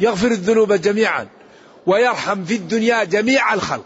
يغفر 0.00 0.26
الذنوب 0.26 0.72
جميعا 0.72 1.28
ويرحم 1.86 2.44
في 2.44 2.54
الدنيا 2.54 3.04
جميع 3.04 3.54
الخلق. 3.54 3.84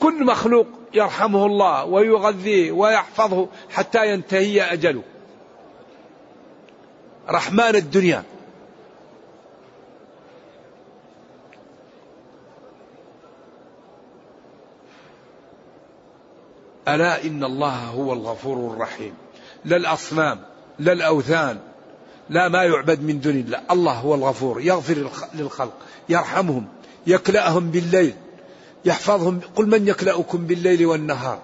كل 0.00 0.24
مخلوق 0.24 0.66
يرحمه 0.94 1.46
الله 1.46 1.84
ويغذيه 1.84 2.72
ويحفظه 2.72 3.48
حتى 3.70 4.12
ينتهي 4.12 4.72
أجله. 4.72 5.02
رحمن 7.28 7.76
الدنيا. 7.76 8.22
ألا 16.88 17.24
إن 17.24 17.44
الله 17.44 17.84
هو 17.84 18.12
الغفور 18.12 18.72
الرحيم. 18.72 19.14
لا 19.64 19.76
الأصنام 19.76 20.40
لا 20.78 20.92
الأوثان 20.92 21.58
لا 22.30 22.48
ما 22.48 22.64
يعبد 22.64 23.02
من 23.02 23.20
دون 23.20 23.34
الله. 23.34 23.60
الله 23.70 23.92
هو 23.92 24.14
الغفور 24.14 24.60
يغفر 24.60 25.10
للخلق 25.34 25.74
يرحمهم 26.08 26.68
يكلأهم 27.06 27.70
بالليل 27.70 28.14
يحفظهم. 28.84 29.40
قل 29.56 29.66
من 29.66 29.88
يكلأكم 29.88 30.46
بالليل 30.46 30.86
والنهار؟ 30.86 31.38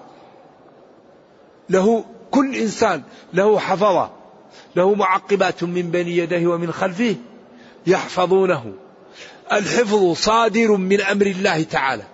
له 1.71 2.05
كل 2.31 2.57
إنسان 2.57 3.03
له 3.33 3.59
حفظة. 3.59 4.22
له 4.77 4.95
معقبات 4.95 5.63
من 5.65 5.91
بين 5.91 6.09
يديه 6.09 6.47
ومن 6.47 6.73
خلفه 6.73 7.17
يحفظونه. 7.87 8.73
الحفظ 9.53 10.13
صادر 10.13 10.77
من 10.77 11.01
أمر 11.01 11.27
الله 11.27 11.63
تعالى. 11.63 12.05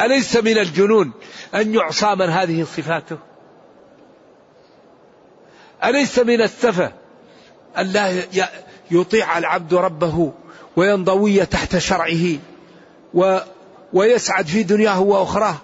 أليس 0.00 0.36
من 0.36 0.58
الجنون 0.58 1.12
أن 1.54 1.74
يعصى 1.74 2.14
من 2.14 2.28
هذه 2.28 2.64
صفاته؟ 2.64 3.18
أليس 5.84 6.18
من 6.18 6.42
السفة 6.42 6.92
أن 7.78 7.86
لا 7.86 8.22
يطيع 8.90 9.38
العبد 9.38 9.74
ربه 9.74 10.32
وينضوي 10.76 11.46
تحت 11.46 11.78
شرعه 11.78 12.38
و 13.14 13.38
ويسعد 13.92 14.46
في 14.46 14.62
دنياه 14.62 15.00
وأخراه؟ 15.00 15.56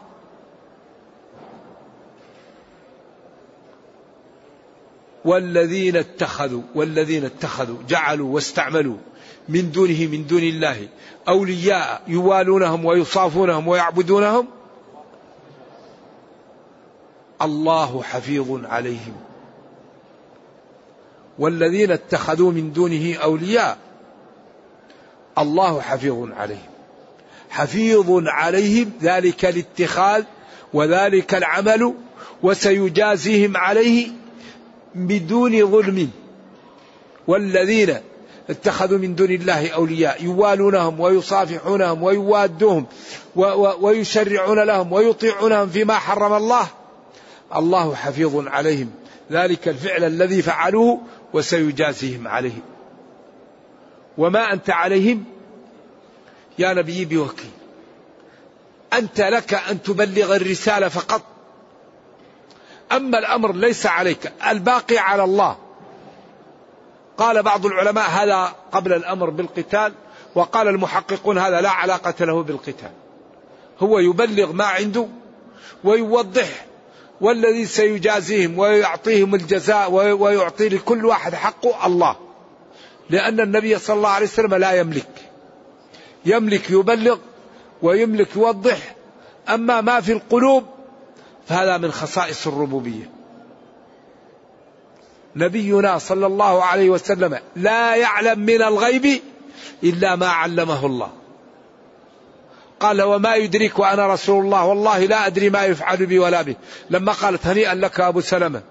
والذين 5.24 5.96
اتخذوا 5.96 6.62
والذين 6.74 7.24
اتخذوا 7.24 7.76
جعلوا 7.88 8.34
واستعملوا 8.34 8.96
من 9.48 9.70
دونه 9.70 10.06
من 10.06 10.26
دون 10.26 10.42
الله 10.42 10.88
أولياء 11.28 12.02
يوالونهم 12.06 12.84
ويصافونهم 12.84 13.68
ويعبدونهم. 13.68 14.46
الله 17.42 18.02
حفيظ 18.02 18.64
عليهم. 18.64 19.16
والذين 21.38 21.90
اتخذوا 21.90 22.52
من 22.52 22.72
دونه 22.72 23.16
أولياء 23.16 23.78
الله 25.38 25.80
حفيظ 25.80 26.32
عليهم. 26.32 26.70
حفيظ 27.50 28.06
عليهم 28.26 28.92
ذلك 29.02 29.44
الاتخاذ 29.44 30.24
وذلك 30.74 31.34
العمل 31.34 31.94
وسيجازيهم 32.42 33.56
عليه 33.56 34.08
بدون 35.06 35.70
ظلم. 35.70 36.10
والذين 37.26 37.96
اتخذوا 38.50 38.98
من 38.98 39.14
دون 39.14 39.30
الله 39.30 39.70
أولياء 39.70 40.24
يوالونهم 40.24 41.00
ويصافحونهم 41.00 42.02
ويوادوهم 42.02 42.86
ويشرعون 43.80 44.58
لهم 44.58 44.92
ويطيعونهم 44.92 45.68
فيما 45.68 45.94
حرم 45.94 46.32
الله. 46.32 46.66
الله 47.56 47.94
حفيظ 47.94 48.48
عليهم. 48.48 48.90
ذلك 49.32 49.68
الفعل 49.68 50.04
الذي 50.04 50.42
فعلوه 50.42 51.00
وسيجازيهم 51.32 52.28
عليه. 52.28 52.58
وما 54.18 54.52
أنت 54.52 54.70
عليهم؟ 54.70 55.24
يا 56.58 56.72
نبي 56.72 57.04
بوكيل 57.04 57.50
أنت 58.92 59.20
لك 59.20 59.54
أن 59.54 59.82
تبلغ 59.82 60.36
الرسالة 60.36 60.88
فقط. 60.88 61.22
أما 62.92 63.18
الأمر 63.18 63.52
ليس 63.52 63.86
عليك 63.86 64.32
الباقي 64.50 64.98
على 64.98 65.24
الله. 65.24 65.56
قال 67.18 67.42
بعض 67.42 67.66
العلماء 67.66 68.10
هذا 68.10 68.54
قبل 68.72 68.92
الأمر 68.92 69.30
بالقتال 69.30 69.92
وقال 70.34 70.68
المحققون 70.68 71.38
هذا 71.38 71.60
لا 71.60 71.70
علاقة 71.70 72.24
له 72.24 72.42
بالقتال. 72.42 72.90
هو 73.80 73.98
يبلغ 73.98 74.52
ما 74.52 74.64
عنده 74.64 75.06
ويوضح 75.84 76.66
والذي 77.20 77.66
سيجازيهم 77.66 78.58
ويعطيهم 78.58 79.34
الجزاء 79.34 79.90
ويعطي 79.92 80.68
لكل 80.68 81.06
واحد 81.06 81.34
حقه 81.34 81.86
الله. 81.86 82.16
لأن 83.10 83.40
النبي 83.40 83.78
صلى 83.78 83.96
الله 83.96 84.08
عليه 84.08 84.26
وسلم 84.26 84.54
لا 84.54 84.72
يملك. 84.72 85.10
يملك 86.24 86.70
يبلغ 86.70 87.18
ويملك 87.82 88.36
يوضح. 88.36 88.94
أما 89.48 89.80
ما 89.80 90.00
في 90.00 90.12
القلوب 90.12 90.64
فهذا 91.48 91.76
من 91.76 91.92
خصائص 91.92 92.46
الربوبية. 92.46 93.10
نبينا 95.36 95.98
صلى 95.98 96.26
الله 96.26 96.64
عليه 96.64 96.90
وسلم 96.90 97.38
لا 97.56 97.96
يعلم 97.96 98.38
من 98.38 98.62
الغيب 98.62 99.20
إلا 99.84 100.16
ما 100.16 100.26
علمه 100.28 100.86
الله. 100.86 101.10
قال 102.80 103.02
وما 103.02 103.34
يدرك 103.34 103.78
وأنا 103.78 104.06
رسول 104.06 104.44
الله 104.44 104.64
والله 104.64 105.04
لا 105.04 105.26
أدري 105.26 105.50
ما 105.50 105.64
يفعل 105.64 106.06
بي 106.06 106.18
ولا 106.18 106.42
به. 106.42 106.56
لما 106.90 107.12
قالت 107.12 107.46
هنيئا 107.46 107.74
لك 107.74 108.00
أبو 108.00 108.20
سلمة. 108.20 108.62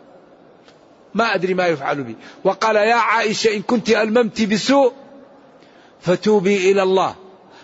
ما 1.13 1.36
أدري 1.36 1.54
ما 1.54 1.68
يفعل 1.68 2.04
بي. 2.04 2.16
وقال 2.44 2.76
يا 2.76 2.96
عائشة 2.96 3.56
إن 3.56 3.62
كنت 3.62 3.90
ألممت 3.90 4.42
بسوء 4.42 4.94
فتوبي 6.02 6.72
إلى 6.72 6.84
الله. 6.84 7.16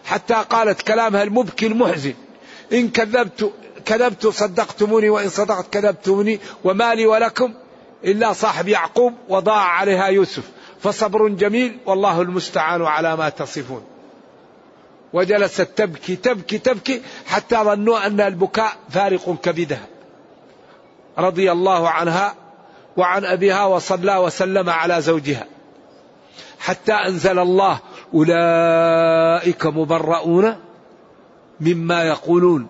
حتى 0.06 0.34
قالت 0.50 0.82
كلامها 0.82 1.24
المبكي 1.24 1.68
المحزن. 1.68 2.14
إن 2.74 2.90
كذبت 2.90 3.52
كذبت 3.86 4.28
صدقتموني 4.28 5.10
وإن 5.10 5.30
صدقت 5.30 5.74
كذبتموني 5.74 6.40
وما 6.64 6.96
لي 6.96 7.06
ولكم 7.06 7.54
إلا 8.04 8.34
صاحب 8.34 8.68
يعقوب 8.68 9.14
وضاع 9.30 9.64
عليها 9.64 10.08
يوسف 10.08 10.44
فصبر 10.80 11.28
جميل 11.28 11.78
والله 11.86 12.22
المستعان 12.22 12.82
على 12.82 13.16
ما 13.16 13.30
تصفون. 13.30 13.84
وجلست 15.14 15.62
تبكي 15.62 16.16
تبكي 16.16 16.58
تبكي 16.58 17.02
حتى 17.26 17.56
ظنوا 17.56 18.08
أن 18.08 18.22
البكاء 18.22 18.74
فارق 18.90 19.36
كبدها 19.44 19.88
رضي 21.18 21.52
الله 21.52 21.90
عنها 21.90 22.36
وعن 22.98 23.26
أبيها 23.26 23.66
وصلى 23.66 24.18
وسلم 24.18 24.70
على 24.70 25.02
زوجها. 25.02 25.46
حتى 26.60 26.94
أنزل 26.94 27.40
الله 27.40 27.80
أولئك 28.14 29.66
مبرؤون 29.66 30.56
مما 31.60 32.04
يقولون. 32.04 32.68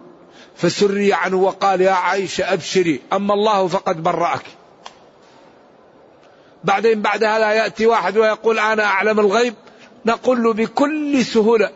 فسري 0.64 1.14
عنه 1.14 1.38
وقال 1.38 1.82
يا 1.82 1.92
عائشة 1.92 2.54
أبشري 2.54 3.02
أما 3.14 3.34
الله 3.34 3.68
فقد 3.68 4.04
برأك. 4.04 4.46
بعدين 6.64 7.02
بعد 7.02 7.24
هذا 7.24 7.52
يأتي 7.52 7.86
واحد 7.86 8.18
ويقول 8.18 8.60
أنا 8.60 8.84
أعلم 8.84 9.20
الغيب. 9.20 9.54
نقول 10.06 10.44
له 10.44 10.54
بكل 10.54 11.26
سهولة 11.26 11.72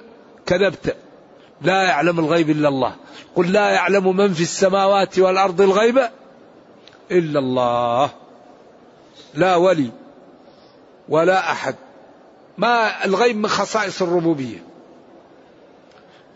كذبت. 0.45 0.95
لا 1.61 1.83
يعلم 1.83 2.19
الغيب 2.19 2.49
إلا 2.49 2.67
الله. 2.69 2.95
قل 3.35 3.51
لا 3.51 3.69
يعلم 3.69 4.17
من 4.17 4.33
في 4.33 4.41
السماوات 4.41 5.19
والأرض 5.19 5.61
الغيب 5.61 6.09
إلا 7.11 7.39
الله. 7.39 8.09
لا 9.33 9.55
ولي 9.55 9.91
ولا 11.09 11.51
أحد. 11.51 11.75
ما 12.57 13.05
الغيب 13.05 13.37
من 13.37 13.47
خصائص 13.47 14.01
الربوبية. 14.01 14.63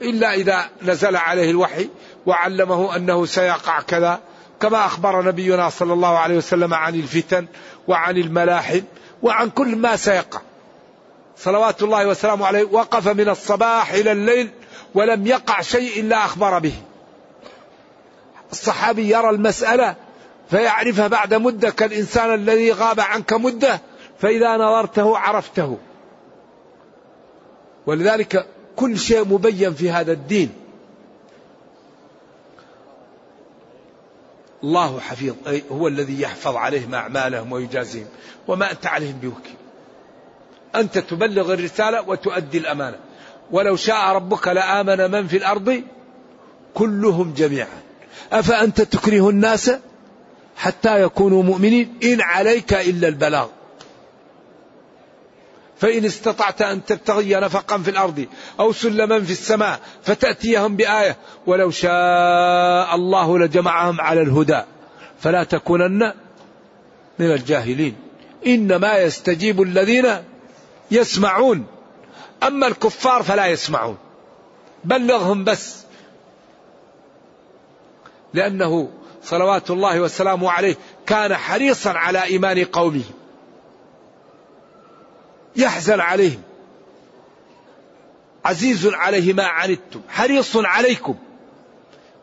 إلا 0.02 0.34
إذا 0.34 0.70
نزل 0.82 1.16
عليه 1.16 1.50
الوحي 1.50 1.90
وعلمه 2.26 2.96
أنه 2.96 3.26
سيقع 3.26 3.82
كذا 3.82 4.20
كما 4.62 4.86
أخبر 4.86 5.26
نبينا 5.26 5.70
صلى 5.70 5.94
الله 5.94 6.18
عليه 6.18 6.38
وسلم 6.38 6.74
عن 6.74 6.96
الفتن 6.96 7.46
وعن 7.88 8.18
الملاحم 8.18 8.82
وعن 9.24 9.50
كل 9.50 9.76
ما 9.76 9.96
سيقع. 9.96 10.42
صلوات 11.38 11.84
الله 11.84 12.08
وسلامه 12.08 12.46
عليه 12.46 12.64
وقف 12.64 13.08
من 13.08 13.30
الصباح 13.30 13.94
إلى 13.94 14.12
الليل 14.12 14.50
ولم 14.96 15.28
يقع 15.28 15.62
شيء 15.62 16.00
إلا 16.00 16.26
أخبر 16.26 16.60
به. 16.60 16.74
الصحابي 18.52 19.10
يرى 19.10 19.30
المسألة 19.30 19.96
فيعرفها 20.50 21.08
بعد 21.08 21.34
مدة 21.34 21.70
كالإنسان 21.70 22.34
الذي 22.34 22.72
غاب 22.72 23.00
عنك 23.00 23.34
مدة 23.34 23.82
فإذا 24.20 24.58
نظرته 24.58 25.18
عرفته. 25.18 25.78
ولذلك 27.86 28.46
كل 28.76 29.00
شيء 29.00 29.26
مبين 29.26 29.74
في 29.74 29.92
هذا 29.92 30.12
الدين. 30.12 30.61
الله 34.63 35.00
حفيظ 35.00 35.36
هو 35.71 35.88
الذي 35.88 36.21
يحفظ 36.21 36.56
عليهم 36.56 36.95
أعمالهم 36.95 37.52
ويجازيهم 37.52 38.08
وما 38.47 38.71
أنت 38.71 38.86
عليهم 38.86 39.19
بوكيل. 39.21 39.56
أنت 40.76 40.97
تبلغ 40.97 41.54
الرسالة 41.54 42.02
وتؤدي 42.02 42.58
الأمانة. 42.58 42.97
ولو 43.52 43.76
شاء 43.76 44.15
ربك 44.15 44.47
لآمن 44.47 45.12
من 45.12 45.28
في 45.28 45.38
الأرض 45.38 45.84
كلهم 46.74 47.34
جميعا. 47.34 47.82
أفأنت 48.32 48.82
تكره 48.82 49.30
الناس 49.30 49.71
حتى 50.58 51.02
يكونوا 51.02 51.43
مؤمنين؟ 51.43 51.93
إن 52.04 52.21
عليك 52.21 52.74
إلا 52.74 53.08
البلاغ. 53.08 53.47
فإن 55.82 56.06
استطعت 56.06 56.62
أن 56.62 56.86
تبتغي 56.86 57.36
نفقا 57.36 57.78
في 57.78 57.91
الأرض 57.91 58.26
أو 58.60 58.74
سلما 58.74 59.22
في 59.22 59.32
السماء 59.32 59.80
فتأتيهم 60.04 60.76
بآية 60.76 61.17
ولو 61.48 61.72
شاء 61.72 62.96
الله 62.96 63.39
لجمعهم 63.39 64.02
على 64.02 64.22
الهدى. 64.22 64.62
فلا 65.20 65.44
تكونن 65.44 66.13
من 67.20 67.32
الجاهلين. 67.32 67.96
إنما 68.48 68.98
يستجيب 68.98 69.62
الذين 69.62 70.06
يسمعون. 70.91 71.65
أما 72.44 72.67
الكفار 72.67 73.24
فلا 73.24 73.46
يسمعون. 73.46 73.98
بلغهم 74.84 75.44
بس. 75.44 75.84
لأنه 78.34 78.89
صلوات 79.24 79.72
الله 79.72 80.00
وسلامه 80.00 80.52
عليه 80.52 80.76
كان 81.06 81.36
حريصا 81.36 81.89
على 81.89 82.24
إيمان 82.24 82.65
قومه. 82.65 83.04
يحزن 85.56 86.00
عليهم. 86.00 86.42
عزيز 88.46 88.88
عليه 88.88 89.34
ما 89.34 89.44
عنتم 89.44 90.02
حريص 90.10 90.58
عليكم. 90.58 91.16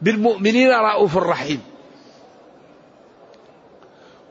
بالمؤمنين 0.03 0.71
رؤوف 0.71 1.17
رحيم. 1.17 1.63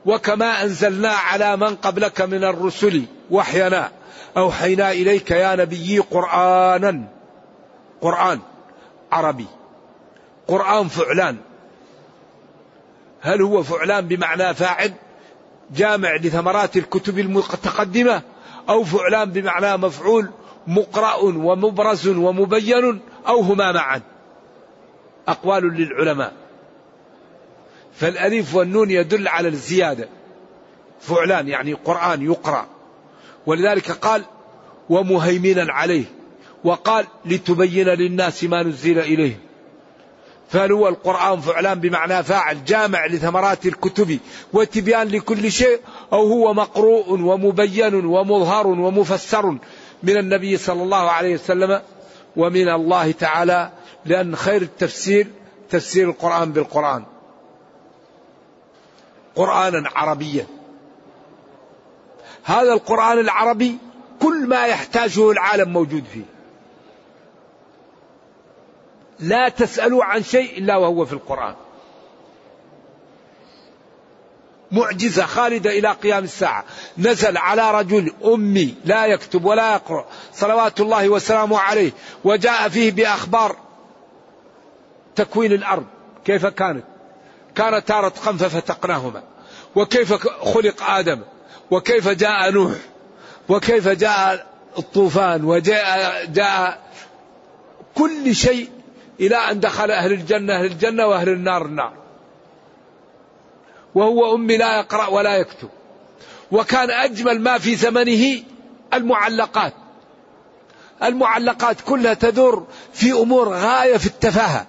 وكما 0.06 0.62
أنزلنا 0.62 1.08
على 1.08 1.56
من 1.56 1.76
قبلك 1.76 2.20
من 2.20 2.44
الرسل 2.44 3.04
وحينا 3.30 3.92
أوحينا 4.36 4.92
إليك 4.92 5.30
يا 5.30 5.56
نبي 5.56 5.98
قرآنا 5.98 7.08
قرآن 8.00 8.40
عربي 9.12 9.46
قرآن 10.48 10.88
فعلان. 10.88 11.36
هل 13.20 13.42
هو 13.42 13.62
فعلان 13.62 14.08
بمعنى 14.08 14.54
فاعل؟ 14.54 14.92
جامع 15.70 16.16
لثمرات 16.16 16.76
الكتب 16.76 17.18
المتقدمة. 17.18 18.22
أو 18.68 18.84
فعلان 18.84 19.30
بمعنى 19.30 19.76
مفعول 19.76 20.30
مقرأ 20.66 21.14
ومبرز 21.16 22.08
ومبين 22.08 23.00
أو 23.28 23.40
هما 23.40 23.72
معا. 23.72 24.00
أقوال 25.28 25.64
للعلماء. 25.64 26.32
فالألف 27.94 28.54
والنون 28.54 28.90
يدل 28.90 29.28
على 29.28 29.48
الزيادة. 29.48 30.08
فعلان 31.00 31.48
يعني 31.48 31.72
قرآن 31.72 32.22
يقرأ. 32.22 32.66
ولذلك 33.46 33.90
قال 33.90 34.24
ومهيمنا 34.88 35.72
عليه. 35.72 36.04
وقال 36.64 37.06
لتبين 37.24 37.88
للناس 37.88 38.44
ما 38.44 38.62
نزل 38.62 38.98
إليهم 38.98 39.47
فهل 40.48 40.72
هو 40.72 40.88
القرآن 40.88 41.40
فعلان 41.40 41.80
بمعنى 41.80 42.22
فاعل 42.22 42.64
جامع 42.64 43.06
لثمرات 43.06 43.66
الكتب 43.66 44.18
وتبيان 44.52 45.08
لكل 45.08 45.52
شيء 45.52 45.80
أو 46.12 46.26
هو 46.26 46.54
مقروء 46.54 47.10
ومبين 47.10 47.94
ومظهر 47.94 48.66
ومفسر 48.66 49.58
من 50.02 50.16
النبي 50.16 50.56
صلى 50.56 50.82
الله 50.82 51.10
عليه 51.10 51.34
وسلم 51.34 51.82
ومن 52.36 52.68
الله 52.68 53.12
تعالى؟ 53.12 53.70
لأن 54.04 54.36
خير 54.36 54.62
التفسير 54.62 55.26
تفسير 55.70 56.10
القرآن 56.10 56.52
بالقرآن. 56.52 57.04
قرآنا 59.36 59.90
عربيا. 59.94 60.46
هذا 62.44 62.72
القرآن 62.72 63.18
العربي 63.18 63.78
كل 64.22 64.46
ما 64.46 64.66
يحتاجه 64.66 65.30
العالم 65.30 65.72
موجود 65.72 66.04
فيه. 66.12 66.37
لا 69.20 69.48
تسألوا 69.48 70.04
عن 70.04 70.22
شيء 70.22 70.58
إلا 70.58 70.76
وهو 70.76 71.04
في 71.04 71.12
القرآن. 71.12 71.54
معجزة 74.70 75.26
خالدة 75.26 75.70
إلى 75.70 75.92
قيام 75.92 76.24
الساعة. 76.24 76.64
نزل 76.98 77.36
على 77.36 77.70
رجل 77.70 78.12
أمي 78.24 78.74
لا 78.84 79.06
يكتب 79.06 79.44
ولا 79.44 79.72
يقرأ. 79.72 80.06
صلوات 80.34 80.80
الله 80.80 81.08
وسلامه 81.08 81.58
عليه. 81.58 81.90
وجاء 82.24 82.68
فيه 82.68 82.90
بأخبار 82.90 83.56
تكوين 85.16 85.52
الأرض. 85.52 85.86
كيف 86.24 86.46
كانت؟ 86.46 86.84
كانت 87.54 87.88
تارة 87.88 88.12
خنف 88.20 88.44
فتقناهما. 88.44 89.22
وكيف 89.74 90.12
خلق 90.54 90.82
آدم؟ 90.82 91.20
وكيف 91.70 92.08
جاء 92.08 92.50
نوح؟ 92.50 92.72
وكيف 93.48 93.88
جاء 93.88 94.46
الطوفان؟ 94.78 95.44
وجاء 95.44 96.24
جاء 96.24 96.80
كل 97.94 98.34
شيء 98.34 98.77
إلى 99.20 99.36
أن 99.36 99.60
دخل 99.60 99.90
أهل 99.90 100.12
الجنة 100.12 100.54
أهل 100.54 100.64
الجنة 100.64 101.06
وأهل 101.06 101.28
النار 101.28 101.66
النار 101.66 101.92
وهو 103.94 104.34
أمي 104.34 104.56
لا 104.56 104.78
يقرأ 104.78 105.06
ولا 105.06 105.36
يكتب. 105.36 105.68
وكان 106.52 106.90
أجمل 106.90 107.40
ما 107.40 107.58
في 107.58 107.74
زمنه 107.74 108.42
المعلقات. 108.94 109.72
المعلقات 111.02 111.80
كلها 111.80 112.14
تدور 112.14 112.66
في 112.92 113.12
أمور 113.12 113.48
غاية 113.48 113.96
في 113.96 114.06
التفاهة. 114.06 114.66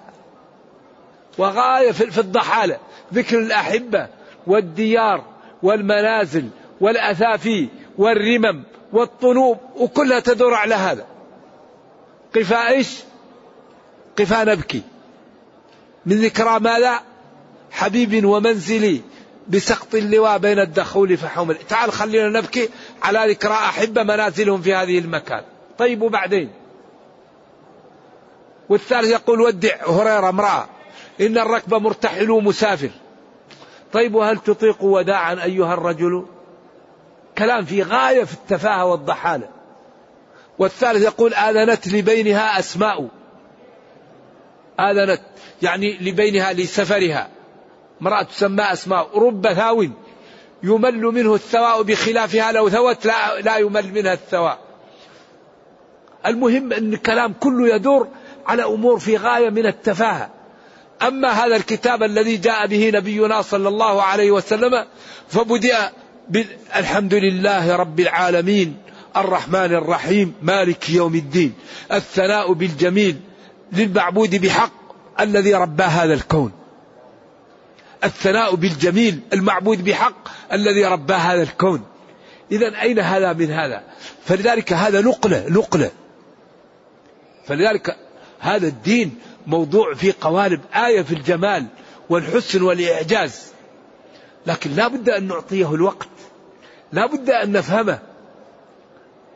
وغاية 1.38 1.92
في 1.92 2.18
الضحالة. 2.18 2.78
ذكر 3.14 3.38
الأحبة 3.38 4.08
والديار 4.46 5.24
والمنازل 5.62 6.48
والأثافي 6.80 7.68
والرمم 7.98 8.62
والطنوب 8.92 9.58
وكلها 9.76 10.20
تدور 10.20 10.54
على 10.54 10.74
هذا. 10.74 11.06
قفا 12.36 12.68
إيش؟ 12.68 12.98
قفا 14.18 14.44
نبكي. 14.44 14.82
من 16.06 16.20
ذكرى 16.20 16.60
ماذا؟ 16.60 17.00
حبيب 17.70 18.24
ومنزلي 18.24 19.00
بسقط 19.48 19.94
اللواء 19.94 20.38
بين 20.38 20.58
الدخول 20.58 21.16
فحمل 21.16 21.56
تعال 21.68 21.92
خلينا 21.92 22.40
نبكي 22.40 22.68
على 23.02 23.30
ذكرى 23.32 23.52
أحبة 23.52 24.02
منازلهم 24.02 24.62
في 24.62 24.74
هذه 24.74 24.98
المكان. 24.98 25.42
طيب 25.78 26.02
وبعدين؟ 26.02 26.50
والثالث 28.68 29.08
يقول 29.08 29.40
ودع 29.40 29.76
هريرة 29.86 30.28
امرأة 30.28 30.68
إن 31.20 31.38
الركب 31.38 31.74
مرتحل 31.74 32.28
مسافر 32.28 32.90
طيب 33.92 34.14
وهل 34.14 34.38
تطيق 34.38 34.82
وداعا 34.82 35.44
أيها 35.44 35.74
الرجل؟ 35.74 36.26
كلام 37.38 37.64
في 37.64 37.82
غاية 37.82 38.24
في 38.24 38.34
التفاهة 38.34 38.84
والضحالة. 38.84 39.48
والثالث 40.58 41.02
يقول 41.02 41.34
آذنت 41.34 41.88
لبينها 41.88 42.58
أسماء. 42.58 43.08
آذنت 44.80 45.20
يعني 45.62 45.98
لبينها 46.00 46.52
لسفرها. 46.52 47.28
امرأة 48.02 48.22
تسمى 48.22 48.62
أسماء 48.62 49.18
رب 49.18 49.52
ثاو. 49.52 49.86
يمل 50.62 51.00
منه 51.00 51.34
الثواء 51.34 51.82
بخلافها 51.82 52.52
لو 52.52 52.68
ثوت 52.68 53.06
لا, 53.06 53.40
لا 53.40 53.56
يمل 53.56 53.92
منها 53.92 54.12
الثواء. 54.12 54.58
المهم 56.26 56.72
أن 56.72 56.92
الكلام 56.92 57.34
كله 57.40 57.74
يدور 57.74 58.08
على 58.46 58.64
أمور 58.64 58.98
في 58.98 59.16
غاية 59.16 59.50
من 59.50 59.66
التفاهة. 59.66 60.30
أما 61.02 61.28
هذا 61.28 61.56
الكتاب 61.56 62.02
الذي 62.02 62.36
جاء 62.36 62.66
به 62.66 62.90
نبينا 62.94 63.42
صلى 63.42 63.68
الله 63.68 64.02
عليه 64.02 64.30
وسلم 64.30 64.86
فبدأ 65.28 65.90
الحمد 66.76 67.14
لله 67.14 67.76
رب 67.76 68.00
العالمين 68.00 68.76
الرحمن 69.16 69.74
الرحيم 69.74 70.34
مالك 70.42 70.90
يوم 70.90 71.14
الدين 71.14 71.54
الثناء 71.92 72.52
بالجميل 72.52 73.16
للمعبود 73.72 74.34
بحق 74.34 74.72
الذي 75.20 75.54
ربى 75.54 75.82
هذا 75.82 76.14
الكون. 76.14 76.52
الثناء 78.04 78.54
بالجميل 78.54 79.20
المعبود 79.32 79.84
بحق 79.84 80.28
الذي 80.52 80.84
ربى 80.84 81.14
هذا 81.14 81.42
الكون. 81.42 81.82
إذا 82.52 82.82
أين 82.82 82.98
هذا 82.98 83.32
من 83.32 83.50
هذا؟ 83.50 83.82
فلذلك 84.24 84.72
هذا 84.72 85.00
نقلة 85.00 85.48
نقلة. 85.48 85.90
فلذلك 87.46 87.96
هذا 88.38 88.66
الدين 88.66 89.18
موضوع 89.46 89.94
في 89.94 90.12
قوالب 90.12 90.60
آية 90.74 91.02
في 91.02 91.14
الجمال 91.14 91.66
والحسن 92.08 92.62
والإعجاز. 92.62 93.46
لكن 94.46 94.70
لا 94.70 94.88
بد 94.88 95.08
أن 95.10 95.28
نعطيه 95.28 95.74
الوقت. 95.74 96.08
لا 96.92 97.06
بد 97.06 97.30
أن 97.30 97.52
نفهمه. 97.52 97.98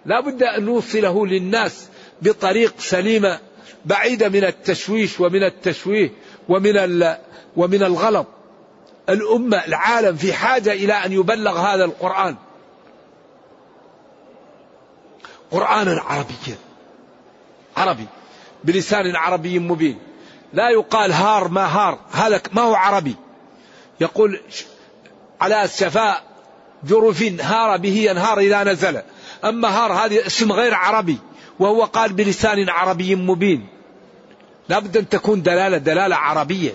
لا 0.06 0.20
بد 0.20 0.42
أن 0.42 0.64
نوصله 0.64 1.26
للناس 1.26 1.88
بطريق 2.22 2.74
سليمة 2.78 3.38
بعيدة 3.84 4.28
من 4.28 4.44
التشويش 4.44 5.20
ومن 5.20 5.42
التشويه 5.42 6.10
ومن 6.48 6.76
ومن 7.56 7.82
الغلط. 7.82 8.26
الأمة 9.08 9.64
العالم 9.64 10.16
في 10.16 10.32
حاجة 10.32 10.72
إلى 10.72 10.92
أن 10.92 11.12
يبلغ 11.12 11.58
هذا 11.58 11.84
القرآن. 11.84 12.36
قرآنا 15.50 16.00
عربيا 16.00 16.56
عربي. 17.76 18.06
بلسان 18.64 19.16
عربي 19.16 19.58
مبين. 19.58 19.98
لا 20.52 20.70
يقال 20.70 21.12
هار 21.12 21.48
ما 21.48 21.66
هار. 21.66 21.98
هذا 22.12 22.40
ما 22.52 22.62
هو 22.62 22.74
عربي. 22.74 23.16
يقول 24.00 24.40
على 25.40 25.64
الشفاء 25.64 26.22
جرف 26.84 27.22
هار 27.40 27.76
به 27.76 27.96
ينهار 27.96 28.38
إذا 28.38 28.64
نزل. 28.64 29.02
أما 29.44 29.68
هار 29.68 29.92
هذه 29.92 30.26
اسم 30.26 30.52
غير 30.52 30.74
عربي 30.74 31.18
وهو 31.58 31.84
قال 31.84 32.12
بلسان 32.12 32.68
عربي 32.68 33.14
مبين. 33.14 33.73
لابد 34.68 34.96
أن 34.96 35.08
تكون 35.08 35.42
دلالة 35.42 35.78
دلالة 35.78 36.16
عربية. 36.16 36.74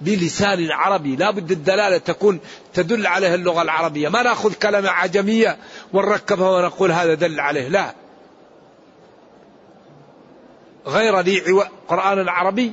بلسان 0.00 0.70
عربي 0.70 1.16
لا 1.16 1.30
بد 1.30 1.50
الدلالة 1.50 1.98
تكون 1.98 2.40
تدل 2.74 3.06
عليها 3.06 3.34
اللغة 3.34 3.62
العربية. 3.62 4.08
ما 4.08 4.22
نأخذ 4.22 4.54
كلمة 4.54 4.90
عجمية 4.90 5.58
ونركبها 5.92 6.50
ونقول 6.50 6.92
هذا 6.92 7.14
دل 7.14 7.40
عليه. 7.40 7.68
لا. 7.68 7.94
غير 10.86 11.20
ذي 11.20 11.40
قرآن 11.88 12.28
عربي 12.28 12.72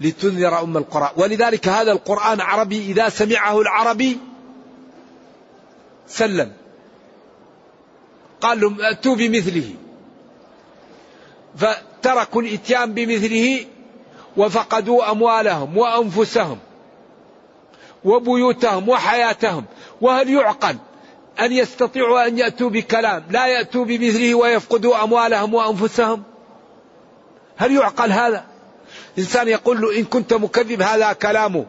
لتنذر 0.00 0.60
أم 0.60 0.76
القرى 0.76 1.12
ولذلك 1.16 1.68
هذا 1.68 1.92
القرآن 1.92 2.40
عربي 2.40 2.78
إذا 2.92 3.08
سمعه 3.08 3.60
العربي 3.60 4.18
سلم. 6.06 6.52
قال 8.40 8.60
لهم 8.60 8.80
ائتوا 8.80 9.16
بمثله. 9.16 9.74
فتركوا 11.56 12.42
الإتيان 12.42 12.94
بمثله 12.94 13.64
وفقدوا 14.36 15.10
أموالهم 15.10 15.78
وأنفسهم 15.78 16.58
وبيوتهم 18.04 18.88
وحياتهم. 18.88 19.64
وهل 20.00 20.30
يعقل 20.30 20.76
أن 21.40 21.52
يستطيعوا 21.52 22.26
أن 22.26 22.38
يأتوا 22.38 22.70
بكلام 22.70 23.24
لا 23.30 23.46
يأتوا 23.46 23.84
بمثله 23.84 24.34
ويفقدوا 24.34 25.04
أموالهم 25.04 25.54
وأنفسهم؟ 25.54 26.22
هل 27.56 27.72
يعقل 27.72 28.12
هذا؟ 28.12 28.44
إنسان 29.18 29.48
يقول 29.48 29.80
له 29.80 29.98
إن 29.98 30.04
كنت 30.04 30.34
مكذب 30.34 30.82
هذا 30.82 31.12
كلامه. 31.12 31.66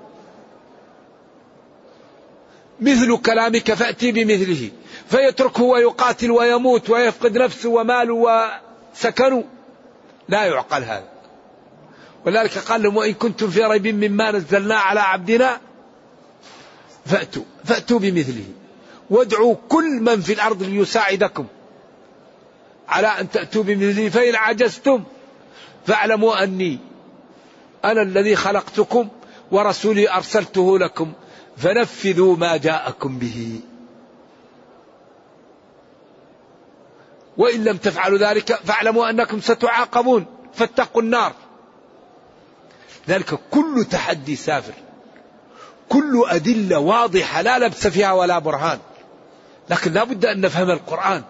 مثل 2.82 3.18
كلامك 3.18 3.74
فأتي 3.74 4.12
بمثله. 4.12 4.70
فيتركه 5.10 5.64
ويقاتل 5.64 6.32
ويموت 6.32 6.90
ويفقد 6.90 7.38
نفسه 7.38 7.70
وماله 7.70 8.14
وسكنه. 8.94 9.44
لا 10.30 10.46
يعقل 10.46 10.84
هذا. 10.84 11.10
ولذلك 12.26 12.58
قال 12.58 12.84
لهم 12.84 12.98
وإن 12.98 13.14
كنتم 13.14 13.50
في 13.50 13.64
ريب 13.64 13.88
مما 13.88 14.32
نزلنا 14.32 14.76
على 14.76 15.00
عبدنا 15.00 15.62
فأتوا 17.06 17.44
فأتوا 17.66 18.00
بمثله. 18.00 18.46
وادعوا 19.10 19.56
كل 19.70 20.02
من 20.02 20.22
في 20.22 20.34
الأرض 20.34 20.64
ليساعدكم 20.64 21.46
على 22.88 23.08
أن 23.08 23.30
تأتوا 23.30 23.64
بمثله. 23.64 24.10
فإن 24.10 24.36
عجزتم 24.36 25.04
فاعلموا 25.88 26.44
أني 26.44 26.80
أنا 27.86 28.02
الذي 28.02 28.36
خلقتكم 28.36 29.08
ورسولي 29.52 30.12
أرسلته 30.14 30.80
لكم 30.80 31.14
فنفذوا 31.58 32.36
ما 32.38 32.58
جاءكم 32.58 33.20
به. 33.20 33.60
وإن 37.40 37.64
لم 37.64 37.78
تفعلوا 37.78 38.18
ذلك 38.18 38.54
فاعلموا 38.54 39.10
أنكم 39.10 39.42
ستعاقبون. 39.42 40.26
فاتقوا 40.54 41.02
النار. 41.02 41.34
ذلك 43.10 43.40
كل 43.52 43.86
تحدي 43.92 44.36
سافر. 44.36 44.74
كل 45.90 46.24
أدلة 46.28 46.80
واضحة 46.80 47.42
لا 47.42 47.60
لبس 47.60 47.88
فيها 47.88 48.12
ولا 48.12 48.40
برهان. 48.40 48.80
لكن 49.70 49.94
لا 49.94 50.04
بد 50.04 50.26
أن 50.26 50.42
نفهم 50.42 50.70
القرآن. 50.72 51.24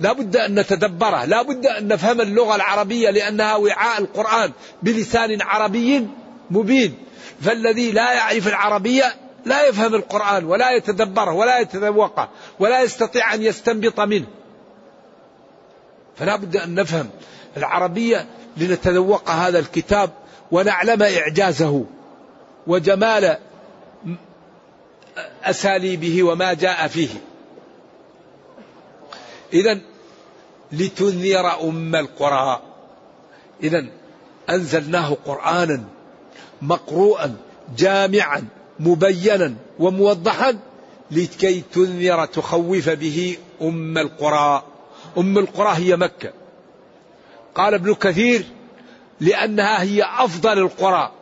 لا 0.00 0.12
بد 0.12 0.36
أن 0.36 0.58
نتدبره. 0.58 1.24
لا 1.24 1.42
بد 1.42 1.66
أن 1.66 1.88
نفهم 1.88 2.20
اللغة 2.20 2.54
العربية 2.54 3.10
لأنها 3.10 3.56
وعاء 3.56 4.00
القرآن 4.00 4.52
بلسان 4.82 5.42
عربي 5.42 6.08
مبين. 6.50 6.98
فالذي 7.40 7.92
لا 7.92 8.12
يعرف 8.12 8.48
العربية 8.48 9.14
لا 9.44 9.66
يفهم 9.66 9.94
القرآن 9.94 10.44
ولا 10.44 10.70
يتدبره 10.70 11.32
ولا 11.32 11.60
يتذوقه 11.60 12.28
ولا 12.58 12.82
يستطيع 12.82 13.34
أن 13.34 13.42
يستنبط 13.42 14.00
منه. 14.00 14.26
فلا 16.20 16.36
بد 16.36 16.56
أن 16.56 16.74
نفهم 16.74 17.10
العربية 17.56 18.26
لنتذوق 18.56 19.30
هذا 19.30 19.58
الكتاب 19.58 20.10
ونعلم 20.52 21.02
إعجازه 21.02 21.84
وجمال 22.66 23.38
أساليبه 25.44 26.22
وما 26.22 26.52
جاء 26.52 26.88
فيه. 26.88 27.08
إذا 29.52 29.78
لتنذر 30.72 31.60
أم 31.60 31.96
القرى. 31.96 32.62
إذا 33.62 33.86
أنزلناه 34.50 35.16
قرآنا 35.26 35.84
مقروءا 36.62 37.36
جامعا 37.76 38.44
مبينا 38.80 39.54
وموضحا 39.78 40.58
لكي 41.10 41.62
تنذر 41.72 42.24
تخوف 42.26 42.88
به 42.88 43.36
أم 43.62 43.98
القرى. 43.98 44.69
أم 45.18 45.38
القرى 45.38 45.72
هي 45.76 45.96
مكة. 45.96 46.32
قال 47.54 47.74
ابن 47.74 47.94
كثير 47.94 48.44
لأنها 49.20 49.82
هي 49.82 50.02
أفضل 50.02 50.58
القرى. 50.58 51.12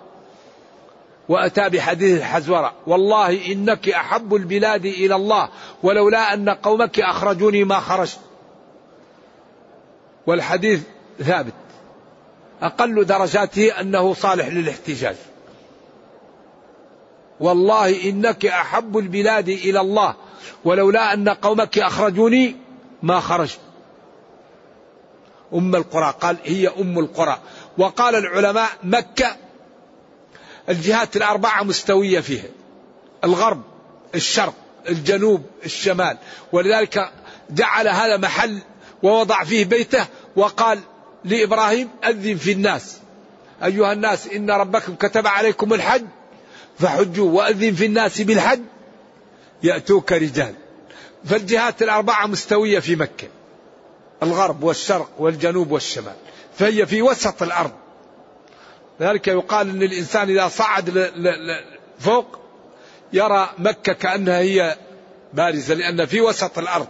وأتى 1.29 1.69
بحديث 1.69 2.19
الحزورة. 2.19 2.73
والله 2.87 3.53
إنك 3.53 3.89
أحب 3.89 4.35
البلاد 4.35 4.87
إلى 4.87 5.15
الله 5.15 5.49
ولولا 5.83 6.35
أن 6.35 6.49
قومك 6.49 7.01
أخرجوني 7.01 7.65
ما 7.65 7.81
خرجت. 7.81 8.21
والحديث 10.27 10.83
ثابت. 11.19 11.53
أقل 12.63 13.05
درجاته 13.05 13.81
أنه 13.81 14.15
صالح 14.15 14.47
للاحتجاج. 14.49 15.17
والله 17.41 18.11
إنك 18.11 18.47
أحب 18.47 18.99
البلاد 18.99 19.49
إلى 19.49 19.81
الله 19.81 20.15
ولولا 20.65 21.15
أن 21.15 21.29
قومك 21.29 21.79
أخرجوني 21.79 22.57
ما 23.03 23.21
خرجت. 23.21 23.61
أم 25.55 25.77
القرى 25.77 26.15
قال 26.21 26.37
هي 26.45 26.69
أم 26.69 26.99
القرى. 26.99 27.41
وقال 27.79 28.15
العلماء 28.15 28.69
مكة 28.83 29.37
الجهات 30.69 31.17
الأربعة 31.17 31.63
مستوية 31.63 32.21
فيها. 32.21 32.49
الغرب 33.25 33.63
الشرق 34.15 34.55
الجنوب 34.89 35.43
الشمال. 35.65 36.19
ولذلك 36.53 37.11
جعل 37.51 37.89
هذا 37.89 38.17
محل 38.17 38.59
ووضع 39.03 39.45
فيه 39.45 39.65
بيته 39.65 40.07
وقال 40.37 40.81
لإبراهيم 41.25 41.89
أذن 42.05 42.37
في 42.37 42.53
الناس. 42.53 42.99
أيها 43.65 43.93
الناس 43.93 44.27
إن 44.27 44.51
ربكم 44.51 44.95
كتب 44.95 45.27
عليكم 45.27 45.75
الحج 45.75 46.05
فحجوا 46.79 47.31
وأذن 47.31 47.75
في 47.75 47.87
الناس 47.87 48.21
بالحج 48.21 48.61
يأتوك 49.63 50.13
رجال. 50.13 50.55
فالجهات 51.25 51.83
الأربعة 51.83 52.27
مستوية 52.27 52.79
في 52.79 52.97
مكة. 52.97 53.29
الغرب 54.23 54.63
والشرق 54.63 55.11
والجنوب 55.19 55.71
والشمال 55.71 56.15
فهي 56.55 56.87
في 56.87 57.03
وسط 57.03 57.43
الأرض. 57.43 57.73
ذلك 59.01 59.29
يقال 59.29 59.71
أن 59.71 59.83
الإنسان 59.83 60.31
إذا 60.31 60.49
صعد 60.49 61.13
فوق 61.99 62.39
يرى 63.13 63.51
مكة 63.59 63.93
كأنها 63.93 64.39
هي 64.39 64.77
بارزة 65.33 65.75
لأن 65.75 66.07
في 66.07 66.21
وسط 66.21 66.59
الأرض. 66.59 66.89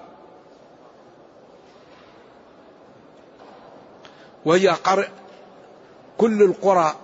وهي 4.45 4.69
قر... 4.69 5.09
كل 6.19 6.43
القرى 6.43 6.97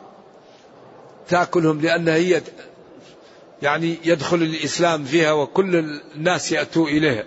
تأكلهم 1.28 1.80
لأنها 1.80 2.14
هي 2.14 2.42
يعني 3.62 3.98
يدخل 4.04 4.36
الإسلام 4.36 5.04
فيها 5.04 5.32
وكل 5.32 5.76
الناس 5.76 6.52
يأتوا 6.52 6.88
إليها. 6.88 7.24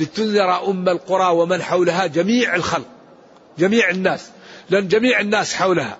لتنذر 0.00 0.70
أم 0.70 0.88
القرى 0.88 1.36
ومن 1.36 1.62
حولها 1.62 2.06
جميع 2.06 2.54
الخلق 2.54 2.86
جميع 3.58 3.90
الناس 3.90 4.30
لأن 4.70 4.88
جميع 4.88 5.20
الناس 5.20 5.54
حولها. 5.54 5.98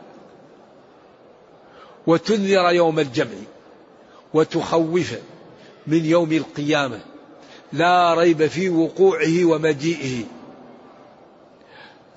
وتنذر 2.07 2.71
يوم 2.71 2.99
الجمع 2.99 3.37
وتخوف 4.35 5.15
من 5.87 6.05
يوم 6.05 6.33
القيامة 6.33 7.01
لا 7.73 8.15
ريب 8.15 8.47
في 8.47 8.69
وقوعه 8.69 9.45
ومجيئه. 9.45 10.25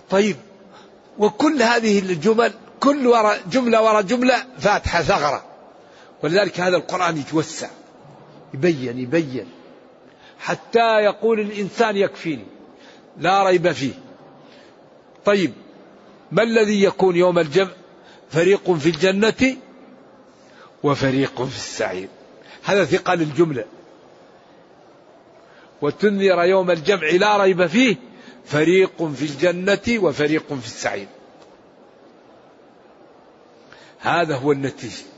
طيب 0.09 0.35
وكل 1.19 1.61
هذه 1.61 1.99
الجمل 1.99 2.53
كل 2.79 3.07
وراء 3.07 3.41
جملة 3.51 3.81
وراء 3.81 4.01
جملة 4.01 4.45
فاتحة 4.59 5.01
ثغرة. 5.01 5.43
ولذلك 6.23 6.59
هذا 6.59 6.77
القرآن 6.77 7.17
يتوسع 7.17 7.69
يبين 8.53 8.99
يبين. 8.99 9.62
حتى 10.43 11.03
يقول 11.03 11.39
الإنسان 11.39 11.97
يكفيني 11.97 12.45
لا 13.17 13.43
ريب 13.43 13.71
فيه. 13.71 13.93
طيب 15.25 15.53
ما 16.31 16.43
الذي 16.43 16.83
يكون 16.83 17.15
يوم 17.15 17.39
الجمع؟ 17.39 17.71
فريق 18.29 18.71
في 18.71 18.89
الجنة 18.89 19.57
وفريق 20.83 21.43
في 21.43 21.55
السعير. 21.55 22.07
هذا 22.63 22.85
ثقل 22.85 23.21
الجملة. 23.21 23.65
وتنذر 25.81 26.43
يوم 26.43 26.71
الجمع 26.71 27.07
لا 27.07 27.37
ريب 27.37 27.65
فيه 27.65 27.95
فريق 28.45 29.03
في 29.03 29.21
الجنة 29.21 30.03
وفريق 30.03 30.47
في 30.47 30.65
السعير. 30.65 31.07
هذا 33.99 34.35
هو 34.35 34.51
النتيجة. 34.51 35.12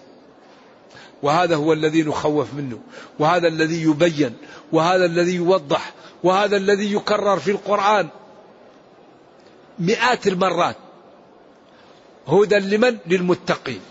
وهذا 1.23 1.55
هو 1.55 1.73
الذي 1.73 2.03
نخوف 2.03 2.53
منه 2.53 2.79
وهذا 3.19 3.47
الذي 3.47 3.81
يبين 3.81 4.33
وهذا 4.71 5.05
الذي 5.05 5.35
يوضح 5.35 5.93
وهذا 6.23 6.57
الذي 6.57 6.93
يكرر 6.93 7.39
في 7.39 7.51
القرآن 7.51 8.07
مئات 9.79 10.27
المرات. 10.27 10.75
هدى 12.27 12.55
لمن؟ 12.55 12.97
للمتقين. 13.07 13.81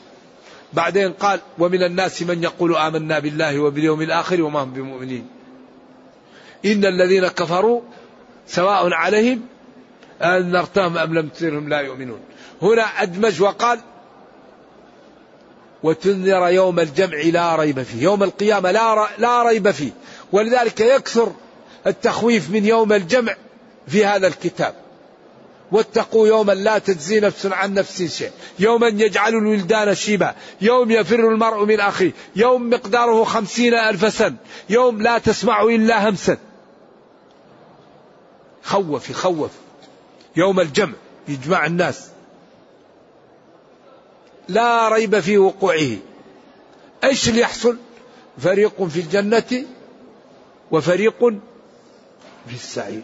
بعدين 0.72 1.12
قال 1.12 1.40
ومن 1.58 1.82
الناس 1.82 2.22
من 2.22 2.42
يقول 2.42 2.76
آمنا 2.76 3.18
بالله 3.18 3.58
وباليوم 3.58 4.02
الآخر 4.02 4.42
وما 4.42 4.62
هم 4.62 4.70
بمؤمنين. 4.72 5.26
إن 6.64 6.84
الذين 6.84 7.28
كفروا 7.28 7.80
سواء 8.46 8.92
عليهم 8.92 9.40
أنذرتهم 10.22 10.98
أم 10.98 11.14
لم 11.14 11.28
تنذرهم 11.28 11.68
لا 11.68 11.80
يؤمنون. 11.80 12.20
هنا 12.62 12.82
أدمج 12.82 13.42
وقال 13.42 13.80
وتنذر 15.84 16.48
يوم 16.48 16.80
الجمع 16.80 17.16
لا 17.16 17.56
ريب 17.56 17.82
فيه. 17.82 18.02
يوم 18.02 18.22
القيامة 18.22 18.70
لا, 18.70 19.08
لا 19.18 19.42
ريب 19.42 19.70
فيه. 19.70 19.90
ولذلك 20.32 20.80
يكثر 20.80 21.32
التخويف 21.86 22.50
من 22.50 22.64
يوم 22.64 22.92
الجمع 22.92 23.36
في 23.86 24.06
هذا 24.06 24.26
الكتاب. 24.26 24.74
واتقوا 25.72 26.28
يوما 26.28 26.52
لا 26.52 26.78
تجزي 26.78 27.20
نفس 27.20 27.46
عن 27.46 27.74
نفس 27.74 28.02
شيء. 28.02 28.30
يوما 28.58 28.86
يجعل 28.86 29.34
الولدان 29.34 29.94
شيبا 29.94 30.34
يوم 30.60 30.90
يفر 30.90 31.28
المرء 31.28 31.64
من 31.64 31.80
أخيه. 31.80 32.12
يوم 32.36 32.70
مقداره 32.70 33.24
خمسين 33.24 33.74
ألف 33.74 34.14
سنة. 34.14 34.36
يوم 34.70 35.02
لا 35.02 35.18
تسمع 35.18 35.62
إلا 35.62 36.08
همسا. 36.08 36.38
خوف 38.62 39.10
يخوف 39.10 39.50
يوم 40.36 40.60
الجمع 40.60 40.94
يجمع 41.28 41.66
الناس. 41.66 42.13
لا 44.48 44.88
ريب 44.88 45.20
في 45.20 45.38
وقوعه. 45.38 45.96
إيش 47.04 47.28
اللي 47.28 47.40
يحصل؟ 47.40 47.76
فريق 48.38 48.84
في 48.84 49.00
الجنة 49.00 49.64
وفريق 50.70 51.18
في 52.46 52.54
السعير. 52.54 53.02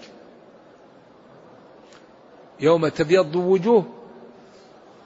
يوم 2.61 2.89
تبيض 2.89 3.37
وجوه 3.37 3.85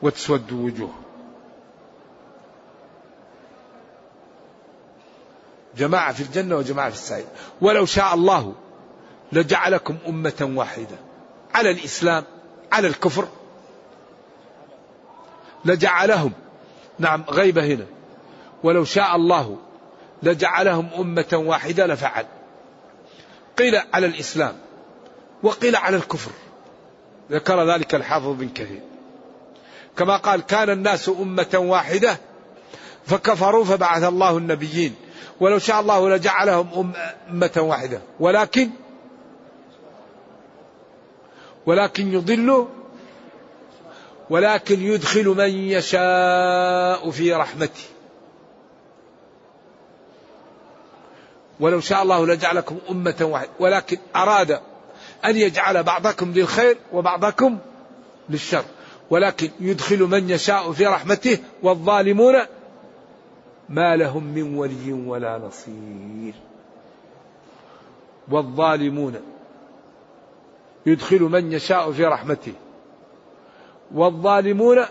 وتسود 0.03 0.53
وجوه. 0.53 0.95
جماعة 5.77 6.13
في 6.13 6.21
الجنة 6.21 6.57
وجماعة 6.57 6.91
في 6.91 6.97
السعير. 6.97 7.27
ولو 7.61 7.87
شاء 7.87 8.15
الله 8.15 8.55
لجعلكم 9.33 9.97
أمة 10.09 10.53
واحدة. 10.55 10.97
على 11.55 11.71
الإسلام 11.71 12.25
على 12.73 12.89
الكفر. 12.89 13.29
لجعلهم. 15.65 16.33
نعم 16.99 17.25
غيبة 17.31 17.65
هنا. 17.65 17.87
ولو 18.63 18.85
شاء 18.85 19.17
الله 19.17 19.59
لجعلهم 20.23 20.89
أمة 20.99 21.27
واحدة 21.33 21.87
لفعل. 21.87 22.27
قيل 23.59 23.81
على 23.95 24.07
الإسلام 24.07 24.57
وقيل 25.43 25.77
على 25.77 25.97
الكفر. 25.97 26.31
ذكر 27.31 27.75
ذلك 27.75 27.95
الحافظ 27.95 28.29
بن 28.29 28.49
كثير. 28.49 28.81
كما 29.97 30.17
قال 30.17 30.41
كان 30.41 30.71
الناس 30.71 31.09
أمة 31.09 31.55
واحدة 31.55 32.17
فكفروا 33.07 33.65
فبعث 33.65 34.03
الله 34.03 34.39
النبيين. 34.39 34.95
ولو 35.41 35.59
شاء 35.59 35.81
الله 35.81 36.11
لجعلهم 36.11 36.93
أمة 37.31 37.53
واحدة. 37.57 38.01
ولكن 38.21 38.71
ولكن 41.67 42.13
يضل 42.13 42.69
ولكن 44.31 44.83
يدخل 44.83 45.29
من 45.29 45.51
يشاء 45.51 47.11
في 47.11 47.33
رحمته. 47.33 47.85
ولو 51.61 51.81
شاء 51.81 52.03
الله 52.03 52.27
لجعلكم 52.27 52.79
أمة 52.91 53.17
واحدة. 53.21 53.51
ولكن 53.61 53.99
أراد 54.17 54.61
أن 55.25 55.37
يجعل 55.37 55.83
بعضكم 55.83 56.33
للخير 56.33 56.77
وبعضكم 56.93 57.59
للشر. 58.29 58.65
ولكن 59.11 59.51
يدخل 59.61 59.99
من 59.99 60.31
يشاء 60.31 60.73
في 60.73 60.87
رحمته 60.87 61.39
والظالمون 61.63 62.35
ما 63.69 63.97
لهم 63.97 64.25
من 64.25 64.57
ولي 64.57 64.93
ولا 64.93 65.39
نصير. 65.39 66.35
والظالمون 68.31 69.15
يدخل 70.87 71.21
من 71.21 71.53
يشاء 71.53 71.93
في 71.93 72.05
رحمته. 72.05 72.53
والظالمون 73.95 74.85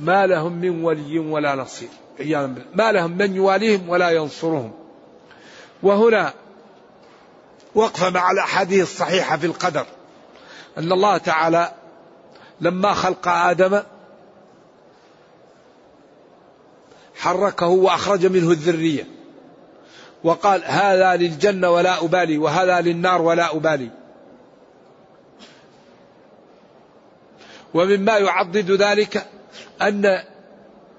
ما 0.00 0.26
لهم 0.26 0.52
من 0.52 0.84
ولي 0.84 1.18
ولا 1.18 1.54
نصير. 1.54 1.88
ما 2.74 2.92
لهم 2.92 3.10
من 3.10 3.36
يواليهم 3.36 3.88
ولا 3.88 4.10
ينصرهم. 4.10 4.72
وهنا 5.82 6.32
وقفة 7.74 8.10
مع 8.10 8.30
الأحاديث 8.30 8.82
الصحيحة 8.82 9.36
في 9.36 9.46
القدر. 9.46 9.86
أن 10.78 10.92
الله 10.92 11.18
تعالى 11.18 11.72
لما 12.60 12.94
خلق 12.94 13.28
آدم 13.28 13.82
حركه 17.16 17.66
وأخرج 17.66 18.26
منه 18.26 18.50
الذرية. 18.50 19.06
وقال 20.24 20.62
هذا 20.64 21.16
للجنة 21.16 21.70
ولا 21.70 22.04
أبالي 22.04 22.38
وهذا 22.38 22.80
للنار 22.80 23.22
ولا 23.22 23.56
أبالي. 23.56 23.90
ومما 27.76 28.18
يعضد 28.18 28.70
ذلك 28.70 29.26
أن 29.82 30.22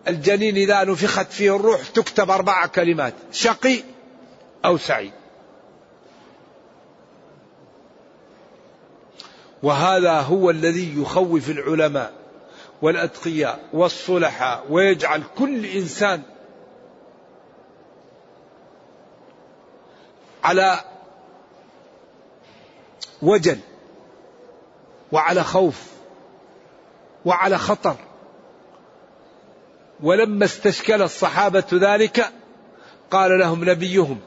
الجنين 0.07 0.55
إذا 0.55 0.83
نفخت 0.83 1.31
فيه 1.31 1.55
الروح 1.55 1.87
تكتب 1.87 2.31
أربع 2.31 2.65
كلمات 2.65 3.13
شقي 3.31 3.83
أو 4.65 4.77
سعيد. 4.77 5.11
وهذا 9.63 10.19
هو 10.19 10.49
الذي 10.49 11.01
يخوف 11.01 11.49
العلماء 11.49 12.13
والأتقياء 12.81 13.59
والصلحاء 13.73 14.65
ويجعل 14.69 15.23
كل 15.37 15.65
إنسان 15.65 16.21
على 20.43 20.79
وجل 23.21 23.59
وعلى 25.11 25.43
خوف. 25.43 25.96
وعلى 27.27 27.57
خطر. 27.57 27.95
ولما 30.03 30.45
استشكل 30.45 31.01
الصحابة 31.01 31.63
ذلك 31.73 32.31
قال 33.11 33.39
لهم 33.39 33.69
نبيهم 33.69 34.19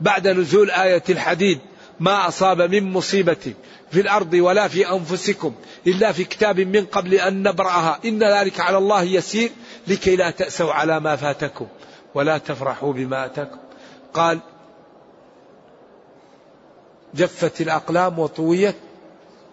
بعد 0.00 0.28
نزول 0.28 0.70
آية 0.70 1.02
الحديد 1.08 1.58
ما 2.00 2.28
أصاب 2.28 2.62
من 2.62 2.92
مصيبة 2.92 3.54
في 3.90 4.00
الأرض 4.00 4.34
ولا 4.34 4.68
في 4.68 4.90
أنفسكم 4.90 5.54
إلا 5.86 6.12
في 6.12 6.24
كتاب 6.24 6.60
من 6.60 6.86
قبل 6.86 7.14
أن 7.14 7.42
نبرأها. 7.42 7.98
إن 8.04 8.22
ذلك 8.22 8.60
على 8.60 8.78
الله 8.78 9.02
يسير 9.02 9.50
لكي 9.86 10.16
لا 10.16 10.30
تأسوا 10.30 10.72
على 10.72 11.00
ما 11.00 11.16
فاتكم 11.16 11.66
ولا 12.14 12.38
تفرحوا 12.38 12.92
بما 12.92 13.26
أتاكم. 13.26 13.58
قال 14.14 14.40
جفت 17.14 17.60
الأقلام 17.60 18.18
وطويت 18.18 18.76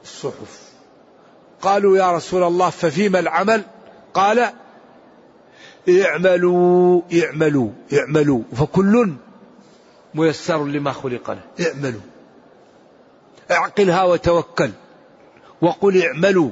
الصحف. 0.04 0.73
قالوا 1.64 1.97
يا 1.97 2.11
رسول 2.11 2.43
الله 2.43 2.70
ففيما 2.70 3.20
العمل؟ 3.20 3.64
قال 4.14 4.49
اعملوا 5.89 7.01
اعملوا 7.24 7.70
اعملوا. 7.93 8.41
فكل 8.55 9.14
ميسر 10.16 10.66
لما 10.66 10.91
خلق 10.91 11.32
له. 11.32 11.68
اعملوا. 11.68 12.01
اعقلها 13.51 14.03
وتوكل. 14.03 14.72
وقل 15.61 16.03
اعملوا. 16.03 16.49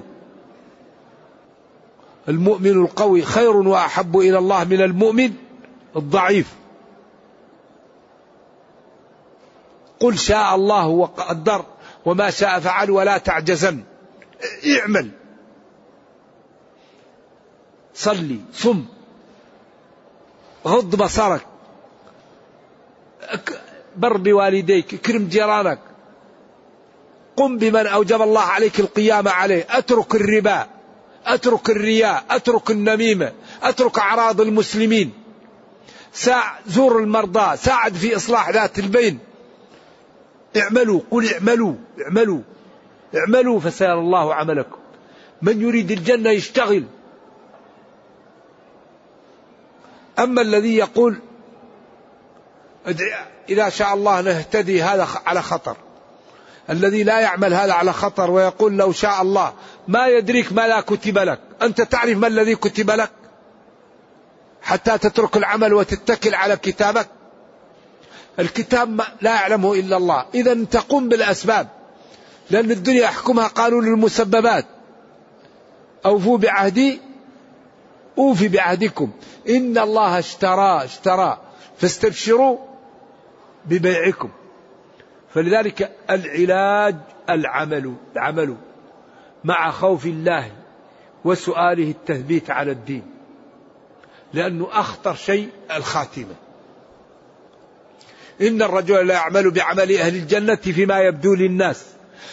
المؤمن 2.29 2.71
القوي 2.71 3.21
خير 3.21 3.57
وأحب 3.57 4.17
إلى 4.17 4.37
الله 4.37 4.63
من 4.63 4.81
المؤمن 4.81 5.33
الضعيف. 5.95 6.53
قل 9.99 10.17
شاء 10.17 10.55
الله 10.55 10.87
وقدر 10.87 11.65
وما 12.05 12.29
شاء 12.29 12.59
فعل 12.59 12.91
ولا 12.91 13.17
تعجزن. 13.17 13.83
اعمل 14.65 15.11
صلي 17.95 18.39
صم. 18.53 18.85
غض 20.67 20.95
بصرك. 20.95 21.45
بر 23.97 24.17
بوالديك 24.17 24.93
اكرم 24.93 25.27
جيرانك. 25.27 25.79
قم 27.37 27.57
بمن 27.57 27.87
أوجب 27.87 28.21
الله 28.21 28.41
عليك 28.41 28.79
القيام 28.79 29.27
عليه. 29.27 29.67
أترك 29.69 30.15
الربا 30.15 30.67
أترك 31.25 31.69
الرياء 31.69 32.25
أترك 32.29 32.71
النميمة 32.71 33.33
أترك 33.63 33.99
أعراض 33.99 34.41
المسلمين. 34.41 35.13
ساع 36.13 36.59
زور 36.67 36.99
المرضى 36.99 37.57
ساعد 37.57 37.93
في 37.93 38.15
إصلاح 38.15 38.49
ذات 38.49 38.79
البين. 38.79 39.19
اعملوا 40.57 41.01
قل 41.11 41.33
اعملوا 41.33 41.73
اعملوا. 42.05 42.41
اعملوا 43.15 43.59
فسيرى 43.59 43.93
الله 43.93 44.35
عملكم. 44.35 44.77
من 45.41 45.61
يريد 45.61 45.91
الجنة 45.91 46.29
يشتغل. 46.29 46.85
أما 50.19 50.41
الذي 50.41 50.75
يقول 50.75 51.19
إذا 53.49 53.69
شاء 53.69 53.93
الله 53.93 54.21
نهتدي 54.21 54.83
هذا 54.83 55.07
على 55.25 55.41
خطر. 55.41 55.77
الذي 56.69 57.03
لا 57.03 57.19
يعمل 57.19 57.53
هذا 57.53 57.73
على 57.73 57.93
خطر 57.93 58.31
ويقول 58.31 58.77
لو 58.77 58.91
شاء 58.91 59.21
الله 59.21 59.53
ما 59.87 60.07
يدريك 60.07 60.53
ما 60.53 60.67
لا 60.67 60.81
كتب 60.81 61.17
لك. 61.17 61.39
أنت 61.61 61.81
تعرف 61.81 62.17
ما 62.17 62.27
الذي 62.27 62.55
كتب 62.55 62.91
لك؟ 62.91 63.11
حتى 64.61 64.97
تترك 64.97 65.37
العمل 65.37 65.73
وتتكل 65.73 66.35
على 66.35 66.57
كتابك. 66.57 67.07
الكتاب 68.39 69.01
لا 69.21 69.35
يعلمه 69.35 69.73
إلا 69.73 69.97
الله. 69.97 70.25
إذا 70.35 70.65
تقوم 70.71 71.09
بالأسباب. 71.09 71.67
لأن 72.51 72.71
الدنيا 72.71 73.01
يحكمها 73.01 73.47
قانون 73.47 73.87
المسببات. 73.87 74.65
أوفوا 76.05 76.37
بعهدي 76.37 76.99
أوفي 78.17 78.47
بعهدكم. 78.47 79.11
إن 79.49 79.77
الله 79.77 80.19
اشترى 80.19 80.83
اشترى. 80.83 81.41
فاستبشروا 81.77 82.57
ببيعكم. 83.65 84.29
فلذلك 85.33 85.91
العلاج 86.09 86.95
العمل 87.29 87.93
العمل 88.15 88.55
مع 89.43 89.71
خوف 89.71 90.05
الله 90.05 90.51
وسؤاله 91.25 91.91
التثبيت 91.91 92.49
على 92.49 92.71
الدين. 92.71 93.03
لأنه 94.33 94.67
أخطر 94.71 95.15
شيء 95.15 95.49
الخاتمة. 95.75 96.35
إن 98.41 98.61
الرجل 98.61 99.07
لا 99.07 99.13
يعمل 99.13 99.51
بعمل 99.51 99.97
أهل 99.97 100.15
الجنة 100.15 100.55
فيما 100.55 100.99
يبدو 100.99 101.35
للناس. 101.35 101.85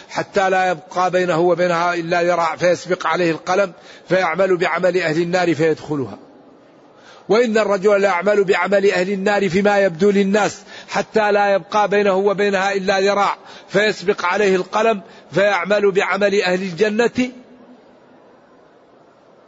حتى 0.09 0.51
لا 0.51 0.71
يبقى 0.71 1.11
بينه 1.11 1.41
وبينها 1.41 1.95
إلا 1.95 2.23
ذراع 2.23 2.57
فيسبق 2.57 3.07
عليه 3.07 3.31
القلم 3.31 3.73
فيعمل 4.09 4.57
بعمل 4.57 4.99
أهل 4.99 5.23
النار 5.23 5.55
فيدخلها. 5.55 6.19
وإن 7.29 7.59
الرجل 7.59 8.01
ليعمل 8.01 8.45
بعمل 8.45 8.91
أهل 8.91 9.11
النار 9.11 9.49
فيما 9.49 9.79
يبدو 9.79 10.11
للناس 10.11 10.63
حتى 10.89 11.33
لا 11.33 11.55
يبقى 11.55 11.89
بينه 11.89 12.15
وبينها 12.15 12.73
إلا 12.73 13.01
ذراع 13.01 13.37
فيسبق 13.69 14.25
عليه 14.25 14.57
القلم 14.57 15.01
فيعمل 15.33 15.91
بعمل 15.91 16.43
أهل 16.43 16.63
الجنة 16.63 17.31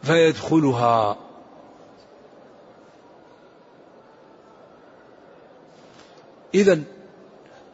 فيدخلها. 0.02 1.16
إذا 6.54 6.80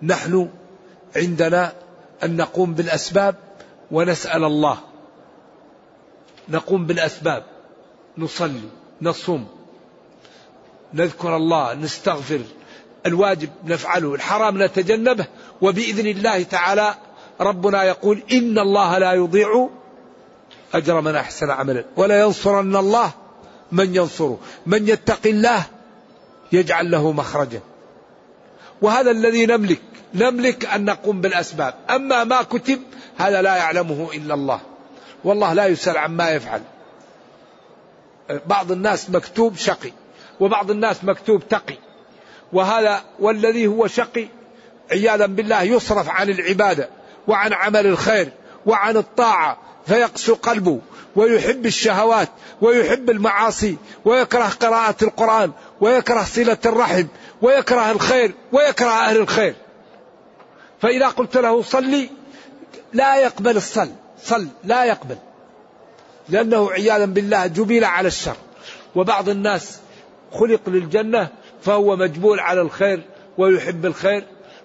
نحن 0.03 0.49
عندنا 1.17 1.73
أن 2.25 2.37
نقوم 2.37 2.75
بالأسباب 2.75 3.35
ونسأل 3.91 4.45
الله. 4.45 4.79
نقوم 6.49 6.87
بالأسباب. 6.87 7.45
نصلي 8.19 8.69
نصوم. 9.03 9.47
نذكر 10.95 11.37
الله 11.37 11.75
نستغفر. 11.75 12.41
الواجب 13.07 13.49
نفعله 13.64 14.14
الحرام 14.14 14.62
نتجنبه. 14.62 15.27
وبإذن 15.62 16.07
الله 16.07 16.43
تعالى 16.43 16.95
ربنا 17.41 17.85
يقول 17.85 18.23
إن 18.33 18.59
الله 18.59 18.99
لا 18.99 19.12
يضيع 19.12 19.69
أجر 20.75 21.01
من 21.01 21.17
أحسن 21.17 21.51
عملا. 21.51 21.85
ولا 21.97 22.21
ينصرن 22.21 22.77
الله 22.77 23.11
من 23.73 23.97
ينصره. 23.97 24.39
من 24.67 24.89
يتق 24.89 25.27
الله 25.27 25.62
يجعل 26.53 26.91
له 26.91 27.12
مخرجا. 27.12 27.61
وهذا 28.83 29.11
الذي 29.11 29.47
نملك. 29.47 29.83
نملك 30.17 30.64
أن 30.64 30.85
نقوم 30.85 31.21
بالأسباب. 31.21 31.75
أما 31.91 32.25
ما 32.25 32.43
كتب 32.43 32.83
هذا 33.17 33.43
لا 33.43 33.57
يعلمه 33.57 34.09
إلا 34.14 34.35
الله. 34.35 34.61
والله 35.25 35.53
لا 35.53 35.67
يسأل 35.67 35.99
عما 35.99 36.31
يفعل. 36.31 36.62
بعض 38.47 38.73
الناس 38.73 39.11
مكتوب 39.11 39.57
شقي 39.57 39.93
وبعض 40.41 40.71
الناس 40.71 41.05
مكتوب 41.05 41.49
تقي. 41.49 41.79
وهذا 42.53 43.05
والذي 43.19 43.67
هو 43.67 43.87
شقي 43.87 44.29
عياذا 44.91 45.27
بالله 45.27 45.62
يصرف 45.62 46.09
عن 46.09 46.31
العبادة 46.31 46.89
وعن 47.29 47.53
عمل 47.53 47.87
الخير 47.87 48.33
وعن 48.67 48.97
الطاعة 48.97 49.59
فيقسو 49.87 50.35
قلبه 50.35 50.81
ويحب 51.17 51.67
الشهوات 51.67 52.29
ويحب 52.61 53.11
المعاصي 53.11 53.77
ويكره 54.05 54.49
قراءة 54.61 54.97
القرآن 55.03 55.53
ويكره 55.81 56.25
صلة 56.25 56.59
الرحم 56.67 57.07
ويكره 57.43 57.91
الخير 57.91 58.35
ويكره 58.53 58.91
أهل 58.91 59.17
الخير. 59.17 59.55
فإذا 60.81 61.09
قلت 61.09 61.37
له 61.37 61.62
صلي 61.62 62.11
لا 62.93 63.16
يقبل 63.16 63.57
الصل 63.57 63.89
صل 64.22 64.49
لا 64.64 64.85
يقبل. 64.85 65.16
لأنه 66.29 66.70
عياذا 66.70 67.05
بالله 67.05 67.47
جبل 67.47 67.85
على 67.85 68.09
الشر. 68.09 68.37
وبعض 68.95 69.29
الناس 69.29 69.79
خلق 70.33 70.61
للجنة 70.66 71.29
فهو 71.62 71.97
مجبول 71.97 72.41
على 72.41 72.61
الخير 72.61 73.03
ويحب 73.39 73.87
الخير. 73.87 74.24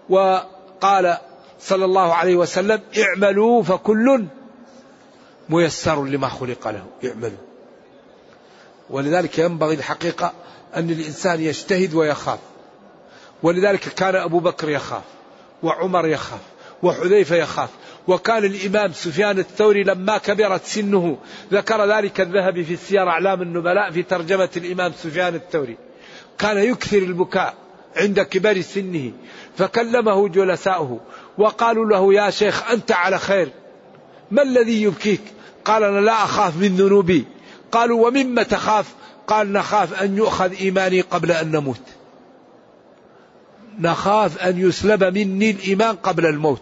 وقال 0.10 1.18
صلى 1.60 1.86
الله 1.86 2.14
عليه 2.14 2.36
وسلم 2.36 2.82
اعملوا 2.98 3.64
فكل 3.64 4.26
ميسر 5.50 6.06
لما 6.06 6.30
خلق 6.30 6.68
له. 6.68 6.86
اعملوا. 7.06 7.38
ولذلك 8.90 9.40
ينبغي 9.40 9.76
الحقيقة 9.76 10.34
أن 10.76 10.90
الإنسان 10.90 11.42
يجتهد 11.42 11.94
ويخاف. 11.94 12.40
ولذلك 13.44 13.80
كان 13.80 14.16
أبو 14.16 14.40
بكر 14.40 14.70
يخاف. 14.70 15.04
وعمر 15.64 16.08
يخاف 16.08 16.40
وحذيفة 16.84 17.36
يخاف 17.36 17.70
وكان 18.08 18.46
الإمام 18.46 18.94
سفيان 18.94 19.40
الثوري 19.40 19.84
لما 19.84 20.18
كبرت 20.18 20.66
سنه 20.66 21.18
ذكر 21.52 21.86
ذلك 21.86 22.22
الذهبي 22.22 22.64
في 22.64 22.74
السير 22.74 23.08
أعلام 23.08 23.42
النبلاء 23.42 23.92
في 23.92 24.04
ترجمة 24.04 24.50
الإمام 24.58 24.92
سفيان 25.04 25.36
الثوري. 25.36 25.78
كان 26.40 26.58
يكثر 26.58 26.98
البكاء 26.98 27.54
عند 27.96 28.20
كبر 28.20 28.62
سنه 28.62 29.12
فكلمه 29.58 30.28
جلساؤه 30.28 31.00
وقالوا 31.38 31.86
له 31.86 32.14
يا 32.14 32.30
شيخ 32.30 32.72
أنت 32.72 32.92
على 32.92 33.20
خير 33.20 33.50
ما 34.32 34.42
الذي 34.42 34.84
يبكيك؟ 34.84 35.22
قال 35.66 35.84
أنا 35.84 36.00
لا 36.00 36.24
أخاف 36.24 36.58
من 36.58 36.76
ذنوبي. 36.76 37.26
قالوا 37.72 38.08
ومما 38.08 38.44
تخاف؟ 38.44 38.94
قال 39.28 39.54
نخاف 39.54 40.02
أن 40.02 40.18
يؤخذ 40.18 40.54
إيماني 40.54 41.02
قبل 41.02 41.32
أن 41.32 41.52
نموت. 41.52 41.82
نخاف 43.80 44.38
أن 44.38 44.60
يسلب 44.60 45.04
مني 45.04 45.52
الإيمان 45.52 45.96
قبل 45.96 46.26
الموت. 46.26 46.62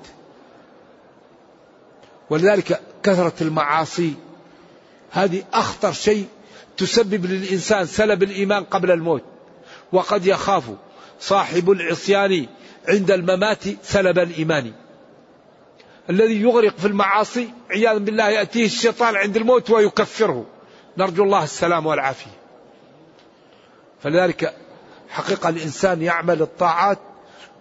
ولذلك 2.30 2.82
كثرة 3.04 3.34
المعاصي 3.42 4.14
هذه 5.12 5.44
أخطر 5.54 5.92
شيء 5.92 6.28
تسبب 6.78 7.26
للإنسان 7.26 7.86
سلب 7.86 8.24
الإيمان 8.24 8.64
قبل 8.64 8.92
الموت. 8.92 9.24
وقد 9.92 10.26
يخاف 10.26 10.64
صاحب 11.20 11.72
العصيان 11.72 12.46
عند 12.90 13.12
الممات 13.12 13.64
سلب 13.84 14.20
الإيمان. 14.20 14.72
الذي 16.10 16.42
يغرق 16.42 16.78
في 16.78 16.88
المعاصي 16.88 17.50
عياذا 17.72 17.98
بالله 17.98 18.30
يأتيه 18.30 18.66
الشيطان 18.66 19.16
عند 19.16 19.38
الموت 19.38 19.70
ويكفره. 19.70 20.46
نرجو 20.98 21.24
الله 21.24 21.44
السلام 21.44 21.86
والعافية. 21.86 22.32
فلذلك 24.04 24.54
حقيقة 25.10 25.50
الإنسان 25.50 26.02
يعمل 26.02 26.42
الطاعات 26.42 27.00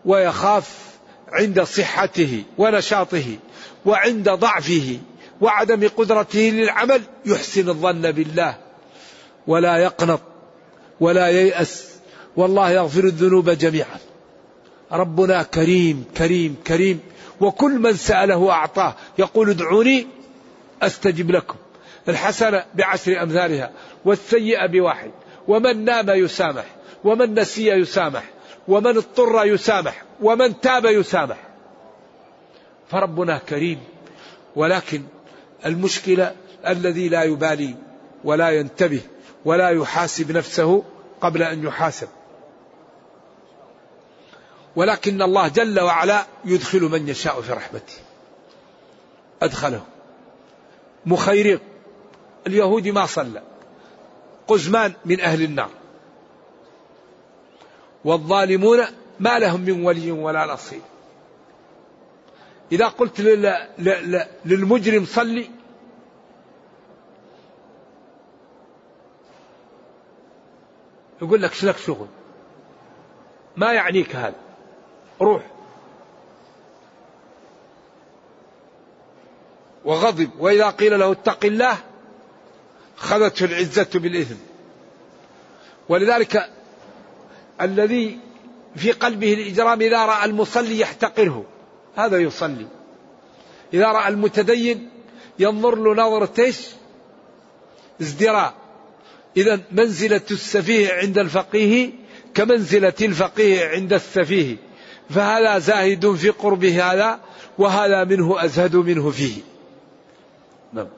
ويخاف 0.05 0.89
عند 1.33 1.63
صحته 1.63 2.45
ونشاطه 2.59 3.37
وعند 3.87 4.31
ضعفه 4.31 4.99
وعدم 5.41 5.89
قدرته 5.97 6.39
للعمل 6.41 7.03
يحسن 7.27 7.69
الظن 7.69 8.13
بالله. 8.13 8.57
ولا 9.47 9.77
يقنط 9.77 10.21
ولا 11.01 11.29
ييأس 11.29 11.89
والله 12.37 12.71
يغفر 12.71 13.05
الذنوب 13.05 13.51
جميعا. 13.51 13.99
ربنا 14.93 15.43
كريم 15.43 16.05
كريم 16.17 16.57
كريم. 16.67 17.01
وكل 17.41 17.79
من 17.79 17.97
سأله 17.97 18.51
أعطاه. 18.51 18.95
يقول 19.19 19.51
ادعوني 19.51 20.07
أستجب 20.83 21.31
لكم. 21.31 21.57
الحسنة 22.09 22.65
بعشر 22.75 23.23
أمثالها 23.23 23.71
والسيئة 24.05 24.67
بواحد. 24.67 25.11
ومن 25.49 25.85
نام 25.85 26.11
يسامح. 26.11 26.65
ومن 27.09 27.35
نسي 27.35 27.67
يسامح 27.67 28.25
ومن 28.69 28.97
اضطر 28.97 29.45
يسامح 29.45 30.03
ومن 30.21 30.61
تاب 30.61 30.85
يسامح. 30.85 31.37
فربنا 32.91 33.39
كريم 33.39 33.81
ولكن 34.57 35.03
المشكلة 35.67 36.35
الذي 36.67 37.09
لا 37.09 37.23
يبالي 37.23 37.75
ولا 38.25 38.51
ينتبه 38.51 39.01
ولا 39.45 39.71
يحاسب 39.71 40.33
نفسه 40.33 40.83
قبل 41.21 41.43
أن 41.43 41.65
يحاسب. 41.65 42.09
ولكن 44.77 45.23
الله 45.23 45.49
جل 45.49 45.81
وعلا 45.81 46.27
يدخل 46.45 46.83
من 46.83 47.09
يشاء 47.09 47.41
في 47.41 47.53
رحمته. 47.53 47.95
أدخله. 49.43 49.83
مخيرق 51.07 51.61
اليهودي 52.47 52.93
ما 52.93 53.07
صلى. 53.07 53.43
قزمان 54.49 54.93
من 55.05 55.21
أهل 55.21 55.43
النار. 55.43 55.71
والظالمون 58.09 58.85
ما 59.21 59.39
لهم 59.39 59.61
من 59.61 59.85
ولي 59.85 60.11
ولا 60.11 60.47
نصير. 60.47 60.81
إذا 62.73 62.89
قلت 62.89 63.21
للمجرم 64.45 65.05
صلي. 65.05 65.51
يقول 71.23 71.43
لك 71.43 71.53
شلك 71.53 71.77
شغل. 71.77 72.07
ما 73.57 73.73
يعنيك 73.73 74.17
هذا. 74.17 74.35
روح. 75.21 75.43
وغضب. 79.85 80.31
وإذا 80.39 80.71
قيل 80.71 80.99
له 80.99 81.13
اتق 81.13 81.45
الله 81.45 81.79
خذته 82.97 83.45
العزة 83.45 83.91
بالإثم 83.95 84.37
ولذلك 85.89 86.58
الذي 87.61 88.19
في 88.77 88.93
قلبه 88.93 89.35
الإجرام 89.35 89.81
إذا 89.81 90.07
رأى 90.07 90.25
المصلي 90.25 90.81
يحتقره. 90.81 91.45
هذا 91.97 92.19
يصلي. 92.19 92.67
إذا 93.75 93.87
رأى 93.87 94.09
المتدين 94.09 94.89
ينظر 95.39 95.75
له 95.75 95.93
نظرة؟ 95.93 96.53
ازدراء. 98.01 98.55
إذا 99.37 99.61
منزلة 99.73 100.21
السفيه 100.31 100.93
عند 100.93 101.19
الفقيه 101.19 101.91
كمنزلة 102.35 102.95
الفقيه 103.03 103.69
عند 103.69 103.93
السفيه. 103.93 104.57
فهذا 105.11 105.59
زاهد 105.59 106.15
في 106.15 106.31
قربه 106.31 106.93
هذا 106.93 107.21
وهذا 107.59 108.05
منه 108.05 108.45
أزهد 108.45 108.77
منه 108.77 109.11
فيه. 109.11 109.43
نعم. 110.73 110.89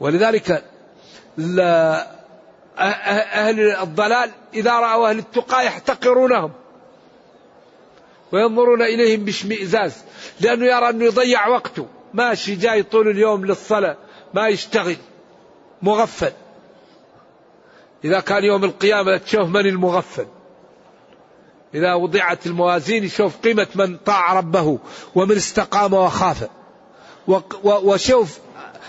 ولذلك 0.00 0.64
أهل 2.78 3.60
الضلال 3.60 4.30
إذا 4.54 4.72
رأوا 4.72 5.08
أهل 5.08 5.18
التقى 5.18 5.66
يحتقرونهم 5.66 6.52
وينظرون 8.32 8.82
إليهم 8.82 9.24
باشمئزاز 9.24 10.04
لأنه 10.40 10.66
يرى 10.66 10.90
أنه 10.90 11.04
يضيع 11.04 11.48
وقته. 11.48 11.86
ماشي 12.14 12.54
جاي 12.54 12.82
طول 12.82 13.08
اليوم 13.08 13.44
للصلاة 13.44 13.96
ما 14.34 14.48
يشتغل 14.48 14.96
مغفل. 15.82 16.32
إذا 18.04 18.20
كان 18.20 18.44
يوم 18.44 18.64
القيامة 18.64 19.16
تشوف 19.16 19.48
من 19.48 19.66
المغفل؟ 19.66 20.26
إذا 21.74 21.94
وضعت 21.94 22.46
الموازين 22.46 23.04
يشوف 23.04 23.36
قيمة 23.36 23.66
من 23.74 23.96
طاع 23.96 24.32
ربه 24.32 24.78
ومن 25.14 25.36
استقام 25.36 25.94
وخاف. 25.94 26.48
وشوف 27.64 28.38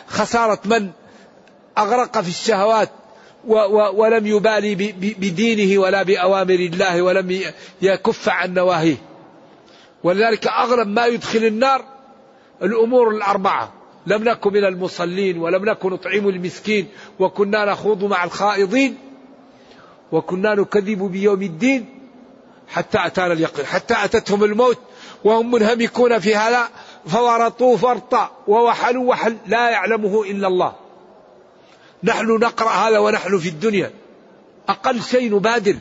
خسارة 0.08 0.60
من 0.66 0.92
أغرق 1.78 2.22
في 2.22 2.30
الشهوات 2.30 2.90
ولم 3.94 4.28
يبالي 4.28 4.76
بدينه 5.00 5.82
ولا 5.82 6.04
بأوامر 6.04 6.54
الله 6.54 7.02
ولم 7.02 7.42
يكف 7.82 8.30
عن 8.30 8.54
نواهيه. 8.54 8.98
ولذلك 10.04 10.48
أغلب 10.48 10.88
ما 10.88 11.06
يدخل 11.06 11.46
النار 11.46 11.86
الأمور 12.62 13.10
الأربعة. 13.10 13.74
لم 14.08 14.24
نكن 14.24 14.54
من 14.54 14.66
المصلين 14.66 15.38
ولم 15.38 15.66
نكن 15.66 15.90
نطعم 15.90 16.30
المسكين 16.30 16.88
وكنا 17.20 17.66
نخوض 17.66 18.04
مع 18.04 18.24
الخائضين 18.24 18.98
وكنا 20.12 20.56
نكذب 20.56 21.12
بيوم 21.12 21.42
الدين 21.42 21.86
حتى 22.68 22.98
أتانا 23.06 23.34
اليقين. 23.34 23.66
حتى 23.66 23.96
أتتهم 24.04 24.44
الموت 24.44 24.78
وهم 25.24 25.52
منهمكون 25.52 26.20
في 26.20 26.36
هذا 26.36 26.70
فورطوا 27.08 27.78
فرطا 27.78 28.32
ووحلوا 28.48 29.10
وحل 29.10 29.38
لا 29.48 29.70
يعلمه 29.70 30.24
إلا 30.24 30.48
الله. 30.48 30.85
نحن 32.06 32.28
نقرأ 32.28 32.70
هذا 32.70 33.00
ونحن 33.00 33.38
في 33.38 33.50
الدنيا. 33.50 33.92
أقل 34.70 35.02
شيء 35.02 35.36
نبادر. 35.36 35.76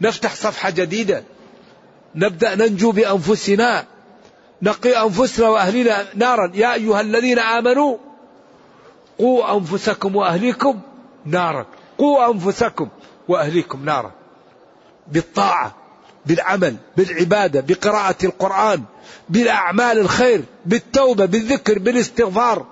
نفتح 0.00 0.34
صفحة 0.34 0.70
جديدة. 0.70 1.24
نبدأ 2.14 2.54
ننجو 2.54 2.92
بأنفسنا. 2.92 3.84
نقي 4.62 5.02
أنفسنا 5.02 5.48
وأهلنا 5.48 6.06
نارا. 6.14 6.52
يا 6.54 6.74
أيها 6.74 7.00
الذين 7.00 7.38
آمنوا 7.38 7.96
قوا 9.18 9.56
أنفسكم 9.56 10.16
وأهليكم 10.16 10.80
نارا. 11.24 11.66
قوا 11.98 12.32
أنفسكم 12.32 12.88
وأهليكم 13.28 13.84
نارا. 13.84 14.12
بالطاعة 15.08 15.76
بالعمل 16.26 16.76
بالعبادة 16.96 17.60
بقراءة 17.60 18.16
القرآن 18.24 18.82
بالأعمال 19.28 19.98
الخير 19.98 20.44
بالتوبة 20.66 21.24
بالذكر 21.24 21.78
بالاستغفار. 21.78 22.71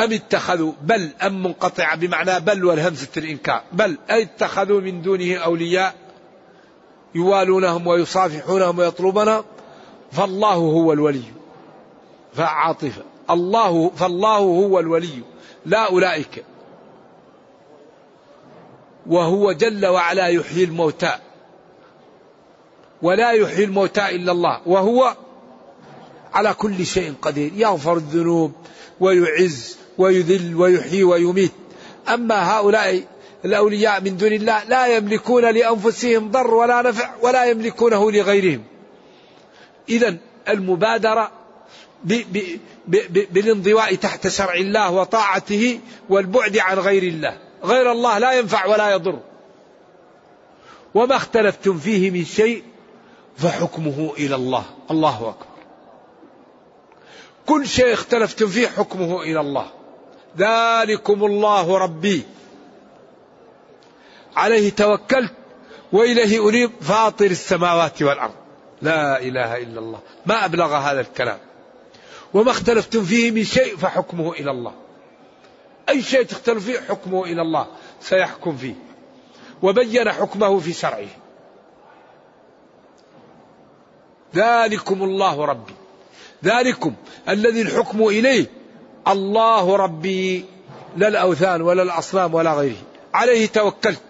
أم 0.00 0.12
اتخذوا 0.12 0.72
بل 0.82 1.10
أم 1.22 1.42
منقطعة 1.42 1.96
بمعنى 1.96 2.40
بل 2.40 2.64
والهمزة 2.64 3.08
الإنكار. 3.16 3.62
بل 3.72 3.98
اتخذوا 4.10 4.80
من 4.80 5.02
دونه 5.02 5.36
أولياء 5.36 5.94
يوالونهم 7.14 7.86
ويصافحونهم 7.86 8.78
ويطلبنا 8.78 9.44
فالله 10.12 10.54
هو 10.54 10.92
الولي. 10.92 11.22
فعاطفة 12.34 13.02
الله 13.30 13.90
فالله 13.90 14.38
هو 14.38 14.80
الولي. 14.80 15.22
لا 15.66 15.86
أولئك. 15.86 16.44
وهو 19.06 19.52
جل 19.52 19.86
وعلا 19.86 20.26
يحيي 20.26 20.64
الموتى. 20.64 21.18
ولا 23.02 23.32
يحيي 23.32 23.64
الموتى 23.64 24.08
إلا 24.08 24.32
الله. 24.32 24.60
وهو 24.66 25.16
على 26.32 26.54
كل 26.54 26.86
شيء 26.86 27.14
قدير. 27.22 27.52
يغفر 27.54 27.96
الذنوب 27.96 28.52
ويعز 29.00 29.79
ويذل 29.98 30.54
ويحيي 30.56 31.04
ويميت. 31.04 31.52
أما 32.08 32.52
هؤلاء 32.52 33.02
الأولياء 33.44 34.00
من 34.00 34.16
دون 34.16 34.32
الله 34.32 34.64
لا 34.64 34.86
يملكون 34.86 35.44
لأنفسهم 35.44 36.30
ضر 36.30 36.54
ولا 36.54 36.82
نفع 36.82 37.10
ولا 37.22 37.44
يملكونه 37.44 38.10
لغيرهم. 38.12 38.64
إذا 39.88 40.16
المبادرة 40.48 41.30
بالانضواء 43.30 43.94
تحت 43.94 44.28
شرع 44.28 44.54
الله 44.54 44.90
وطاعته 44.90 45.80
والبعد 46.08 46.58
عن 46.58 46.78
غير 46.78 47.02
الله. 47.02 47.38
غير 47.64 47.92
الله 47.92 48.18
لا 48.18 48.32
ينفع 48.32 48.66
ولا 48.66 48.90
يضر. 48.90 49.18
وما 50.94 51.16
اختلفتم 51.16 51.78
فيه 51.78 52.10
من 52.10 52.24
شيء 52.24 52.62
فحكمه 53.36 54.12
إلى 54.18 54.34
الله. 54.34 54.64
الله 54.90 55.28
أكبر. 55.28 55.46
كل 57.46 57.68
شيء 57.68 57.92
اختلفتم 57.92 58.46
فيه 58.46 58.66
حكمه 58.66 59.22
إلى 59.22 59.40
الله. 59.40 59.70
ذلكم 60.38 61.24
الله 61.24 61.78
ربي. 61.78 62.22
عليه 64.36 64.70
توكلت 64.70 65.32
وإليه 65.92 66.48
أنيب 66.48 66.70
فاطر 66.80 67.26
السماوات 67.26 68.02
والأرض. 68.02 68.34
لا 68.82 69.20
إله 69.20 69.56
إلا 69.56 69.80
الله. 69.80 69.98
ما 70.26 70.44
أبلغ 70.44 70.76
هذا 70.76 71.00
الكلام. 71.00 71.38
وما 72.34 72.50
اختلفتم 72.50 73.04
فيه 73.04 73.30
من 73.30 73.44
شيء 73.44 73.76
فحكمه 73.76 74.32
إلى 74.32 74.50
الله. 74.50 74.72
أي 75.88 76.02
شيء 76.02 76.22
تختلف 76.22 76.64
فيه 76.64 76.80
حكمه 76.80 77.24
إلى 77.24 77.42
الله. 77.42 77.66
سيحكم 78.00 78.56
فيه. 78.56 78.74
وبين 79.62 80.12
حكمه 80.12 80.58
في 80.58 80.72
شرعه. 80.72 81.08
ذلكم 84.34 85.02
الله 85.02 85.44
ربي. 85.44 85.74
ذلكم 86.44 86.94
الذي 87.28 87.62
الحكم 87.62 88.02
إليه. 88.02 88.59
الله 89.08 89.76
ربي 89.76 90.44
لا 90.96 91.08
الأوثان 91.08 91.62
ولا 91.62 91.82
الأصنام 91.82 92.34
ولا 92.34 92.52
غيره. 92.52 92.82
عليه 93.14 93.46
توكلت. 93.46 94.02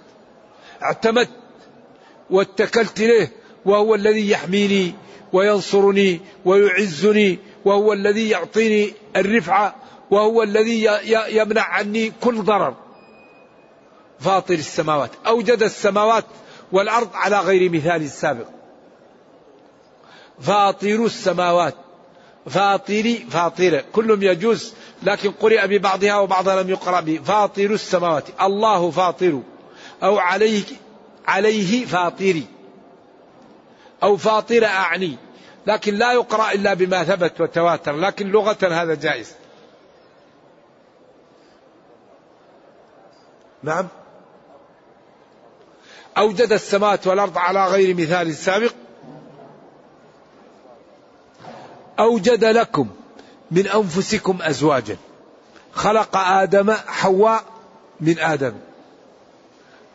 اعتمدت. 0.82 1.30
واتكلت 2.30 3.00
إليه. 3.00 3.32
وهو 3.64 3.94
الذي 3.94 4.30
يحميني 4.30 4.94
وينصرني 5.32 6.20
ويعزني. 6.44 7.38
وهو 7.64 7.92
الذي 7.92 8.28
يعطيني 8.28 8.92
الرفعة 9.16 9.74
وهو 10.10 10.42
الذي 10.42 10.88
يمنع 11.28 11.62
عني 11.62 12.12
كل 12.20 12.42
ضرر. 12.42 12.74
فاطر 14.20 14.54
السماوات. 14.54 15.10
أوجد 15.26 15.62
السماوات 15.62 16.24
والأرض 16.72 17.08
على 17.14 17.40
غير 17.40 17.70
مثال 17.70 18.10
سابق. 18.10 18.46
فاطر 20.40 21.04
السماوات. 21.04 21.74
فاطري 22.46 23.26
فاطرة. 23.30 23.84
كلهم 23.92 24.22
يجوز. 24.22 24.74
لكن 25.02 25.30
قرئ 25.30 25.66
ببعضها 25.66 26.18
وبعضها 26.18 26.62
لم 26.62 26.70
يقرأ 26.70 27.00
به. 27.00 27.20
فاطر 27.24 27.70
السماوات. 27.70 28.24
الله 28.42 28.90
فاطر. 28.90 29.42
أو 30.02 30.18
عليه 30.18 30.64
عليه 31.26 31.86
فاطري 31.86 32.46
أو 34.02 34.16
فاطر 34.16 34.64
أعني. 34.64 35.16
لكن 35.66 35.94
لا 35.94 36.12
يقرأ 36.12 36.52
إلا 36.52 36.74
بما 36.74 37.04
ثبت 37.04 37.40
وتواتر. 37.40 37.96
لكن 37.96 38.28
لغة 38.30 38.58
هذا 38.62 38.94
جائز. 38.94 39.34
نعم. 43.62 43.88
أوجد 46.18 46.52
السماوات 46.52 47.06
والأرض 47.06 47.38
على 47.38 47.66
غير 47.66 47.94
مثال 47.94 48.34
سابق. 48.34 48.72
أوجد 51.98 52.44
لكم. 52.44 52.88
من 53.50 53.66
أنفسكم 53.68 54.38
أزواجا. 54.42 54.96
خلق 55.72 56.16
آدم 56.16 56.72
حواء 56.86 57.44
من 58.00 58.18
آدم. 58.18 58.52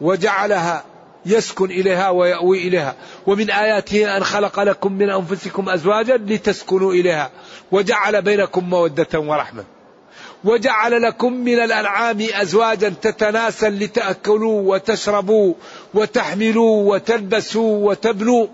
وجعلها 0.02 0.84
يسكن 1.26 1.66
إليها 1.66 2.10
ويأوي 2.10 2.68
إليها. 2.68 2.96
ومن 3.28 3.52
آياته 3.52 4.18
أن 4.18 4.24
خلق 4.24 4.60
لكم 4.60 4.94
من 4.94 5.10
أنفسكم 5.10 5.70
أزواجا 5.70 6.18
لتسكنوا 6.18 6.94
إليها. 6.94 7.32
وجعل 7.72 8.22
بينكم 8.22 8.70
مودة 8.70 9.20
ورحمة. 9.20 9.64
وجعل 10.44 11.02
لكم 11.02 11.34
من 11.34 11.60
الأنعام 11.60 12.28
أزواجا 12.34 12.90
تتناسل 12.90 13.80
لتأكلوا 13.80 14.74
وتشربوا 14.74 15.54
وتحملوا 15.94 16.94
وتلبسوا 16.94 17.90
وتبنوا 17.90 18.48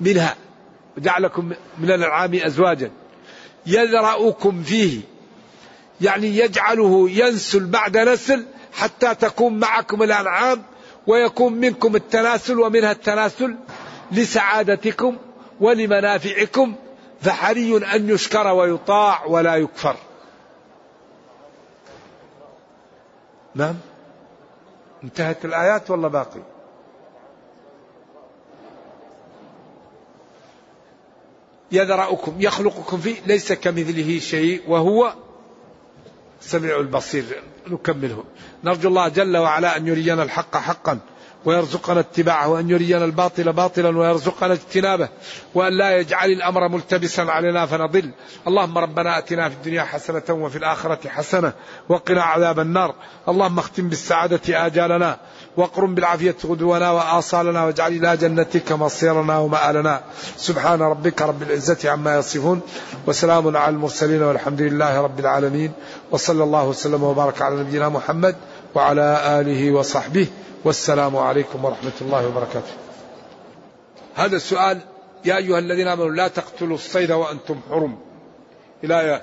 منها. 0.00 0.36
وجعلكم 0.96 1.52
من 1.78 1.90
الأنعام 1.90 2.34
أزواجا. 2.34 2.90
يذرأكم 3.66 4.62
فيه. 4.62 5.00
يعني 6.00 6.26
يجعله 6.26 7.10
ينسل 7.10 7.66
بعد 7.66 7.96
نسل 7.96 8.46
حتى 8.72 9.14
تكون 9.14 9.58
معكم 9.58 10.02
الأنعام 10.02 10.62
ويكون 11.06 11.52
منكم 11.52 11.96
التناسل 11.96 12.60
ومنها 12.60 12.92
التناسل 12.92 13.56
لسعادتكم 14.12 15.16
ولمنافعكم. 15.60 16.74
فحري 17.20 17.76
أن 17.94 18.10
يشكر 18.10 18.46
ويطاع 18.46 19.24
ولا 19.24 19.56
يكفر. 19.56 19.96
نعم؟ 23.54 23.74
انتهت 25.04 25.44
الآيات 25.44 25.90
ولا 25.90 26.08
باقي؟ 26.08 26.53
يذرأكم 31.74 32.34
يخلقكم 32.40 32.98
فيه 32.98 33.16
ليس 33.26 33.52
كمثله 33.52 34.18
شيء 34.18 34.62
وهو 34.68 35.14
السميع 36.40 36.80
البصير. 36.80 37.24
نكمله. 37.66 38.24
نرجو 38.64 38.88
الله 38.88 39.08
جل 39.08 39.36
وعلا 39.36 39.76
أن 39.76 39.86
يرينا 39.86 40.22
الحق 40.22 40.56
حقا 40.56 40.98
ويرزقنا 41.44 42.00
اتباعه 42.00 42.48
وأن 42.48 42.70
يرينا 42.70 43.04
الباطل 43.04 43.52
باطلا 43.52 43.98
ويرزقنا 43.98 44.52
اجتنابه 44.52 45.08
وأن 45.54 45.78
لا 45.78 45.98
يجعل 45.98 46.30
الأمر 46.30 46.68
ملتبسا 46.68 47.20
علينا 47.22 47.66
فنضل. 47.66 48.10
اللهم 48.48 48.78
ربنا 48.78 49.18
أتنا 49.18 49.48
في 49.48 49.54
الدنيا 49.54 49.82
حسنة 49.82 50.22
وفي 50.30 50.58
الآخرة 50.58 51.08
حسنة 51.08 51.52
وقنا 51.88 52.22
عذاب 52.22 52.60
النار. 52.60 52.94
اللهم 53.28 53.58
اختم 53.58 53.88
بالسعادة 53.88 54.66
آجالنا. 54.66 55.18
واقرم 55.56 55.94
بالعافية 55.94 56.36
غدونا 56.46 56.90
وآصالنا 56.90 57.64
واجعل 57.64 57.92
إلى 57.92 58.16
جنتك 58.16 58.72
مصيرنا 58.72 59.38
ومآلنا. 59.38 60.00
سبحان 60.36 60.82
ربك 60.82 61.22
رب 61.22 61.42
العزة 61.42 61.90
عما 61.90 62.18
يصفون 62.18 62.60
وسلام 63.06 63.56
على 63.56 63.74
المرسلين 63.74 64.22
والحمد 64.22 64.62
لله 64.62 65.00
رب 65.00 65.20
العالمين. 65.20 65.72
وصلى 66.10 66.44
الله 66.44 66.68
وسلم 66.68 67.02
وبارك 67.02 67.42
على 67.42 67.56
نبينا 67.56 67.88
محمد 67.88 68.36
وعلى 68.74 69.40
آله 69.40 69.72
وصحبه. 69.72 70.26
والسلام 70.64 71.16
عليكم 71.16 71.64
ورحمة 71.64 71.92
الله 72.00 72.26
وبركاته. 72.26 72.72
هذا 74.14 74.36
السؤال 74.36 74.78
يا 75.24 75.36
أيها 75.36 75.58
الذين 75.58 75.88
آمنوا 75.88 76.10
لا 76.10 76.28
تقتلوا 76.28 76.74
الصيد 76.74 77.12
وأنتم 77.12 77.60
حرم. 77.70 77.98
الآية 78.84 79.22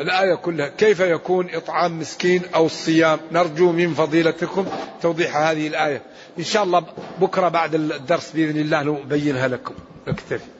الآية 0.00 0.34
كلها. 0.34 0.68
كيف 0.68 1.00
يكون 1.00 1.54
إطعام 1.54 2.00
مسكين 2.00 2.42
أو 2.54 2.66
الصيام؟ 2.66 3.20
نرجو 3.32 3.72
من 3.72 3.94
فضيلتكم 3.94 4.66
توضيح 5.02 5.36
هذه 5.36 5.66
الآية. 5.66 6.02
إن 6.38 6.44
شاء 6.44 6.62
الله 6.62 6.86
بكرة 7.20 7.48
بعد 7.48 7.74
الدرس 7.74 8.30
بإذن 8.30 8.60
الله 8.60 8.82
نبينها 8.82 9.48
لكم. 9.48 9.74
نكتفي. 10.08 10.59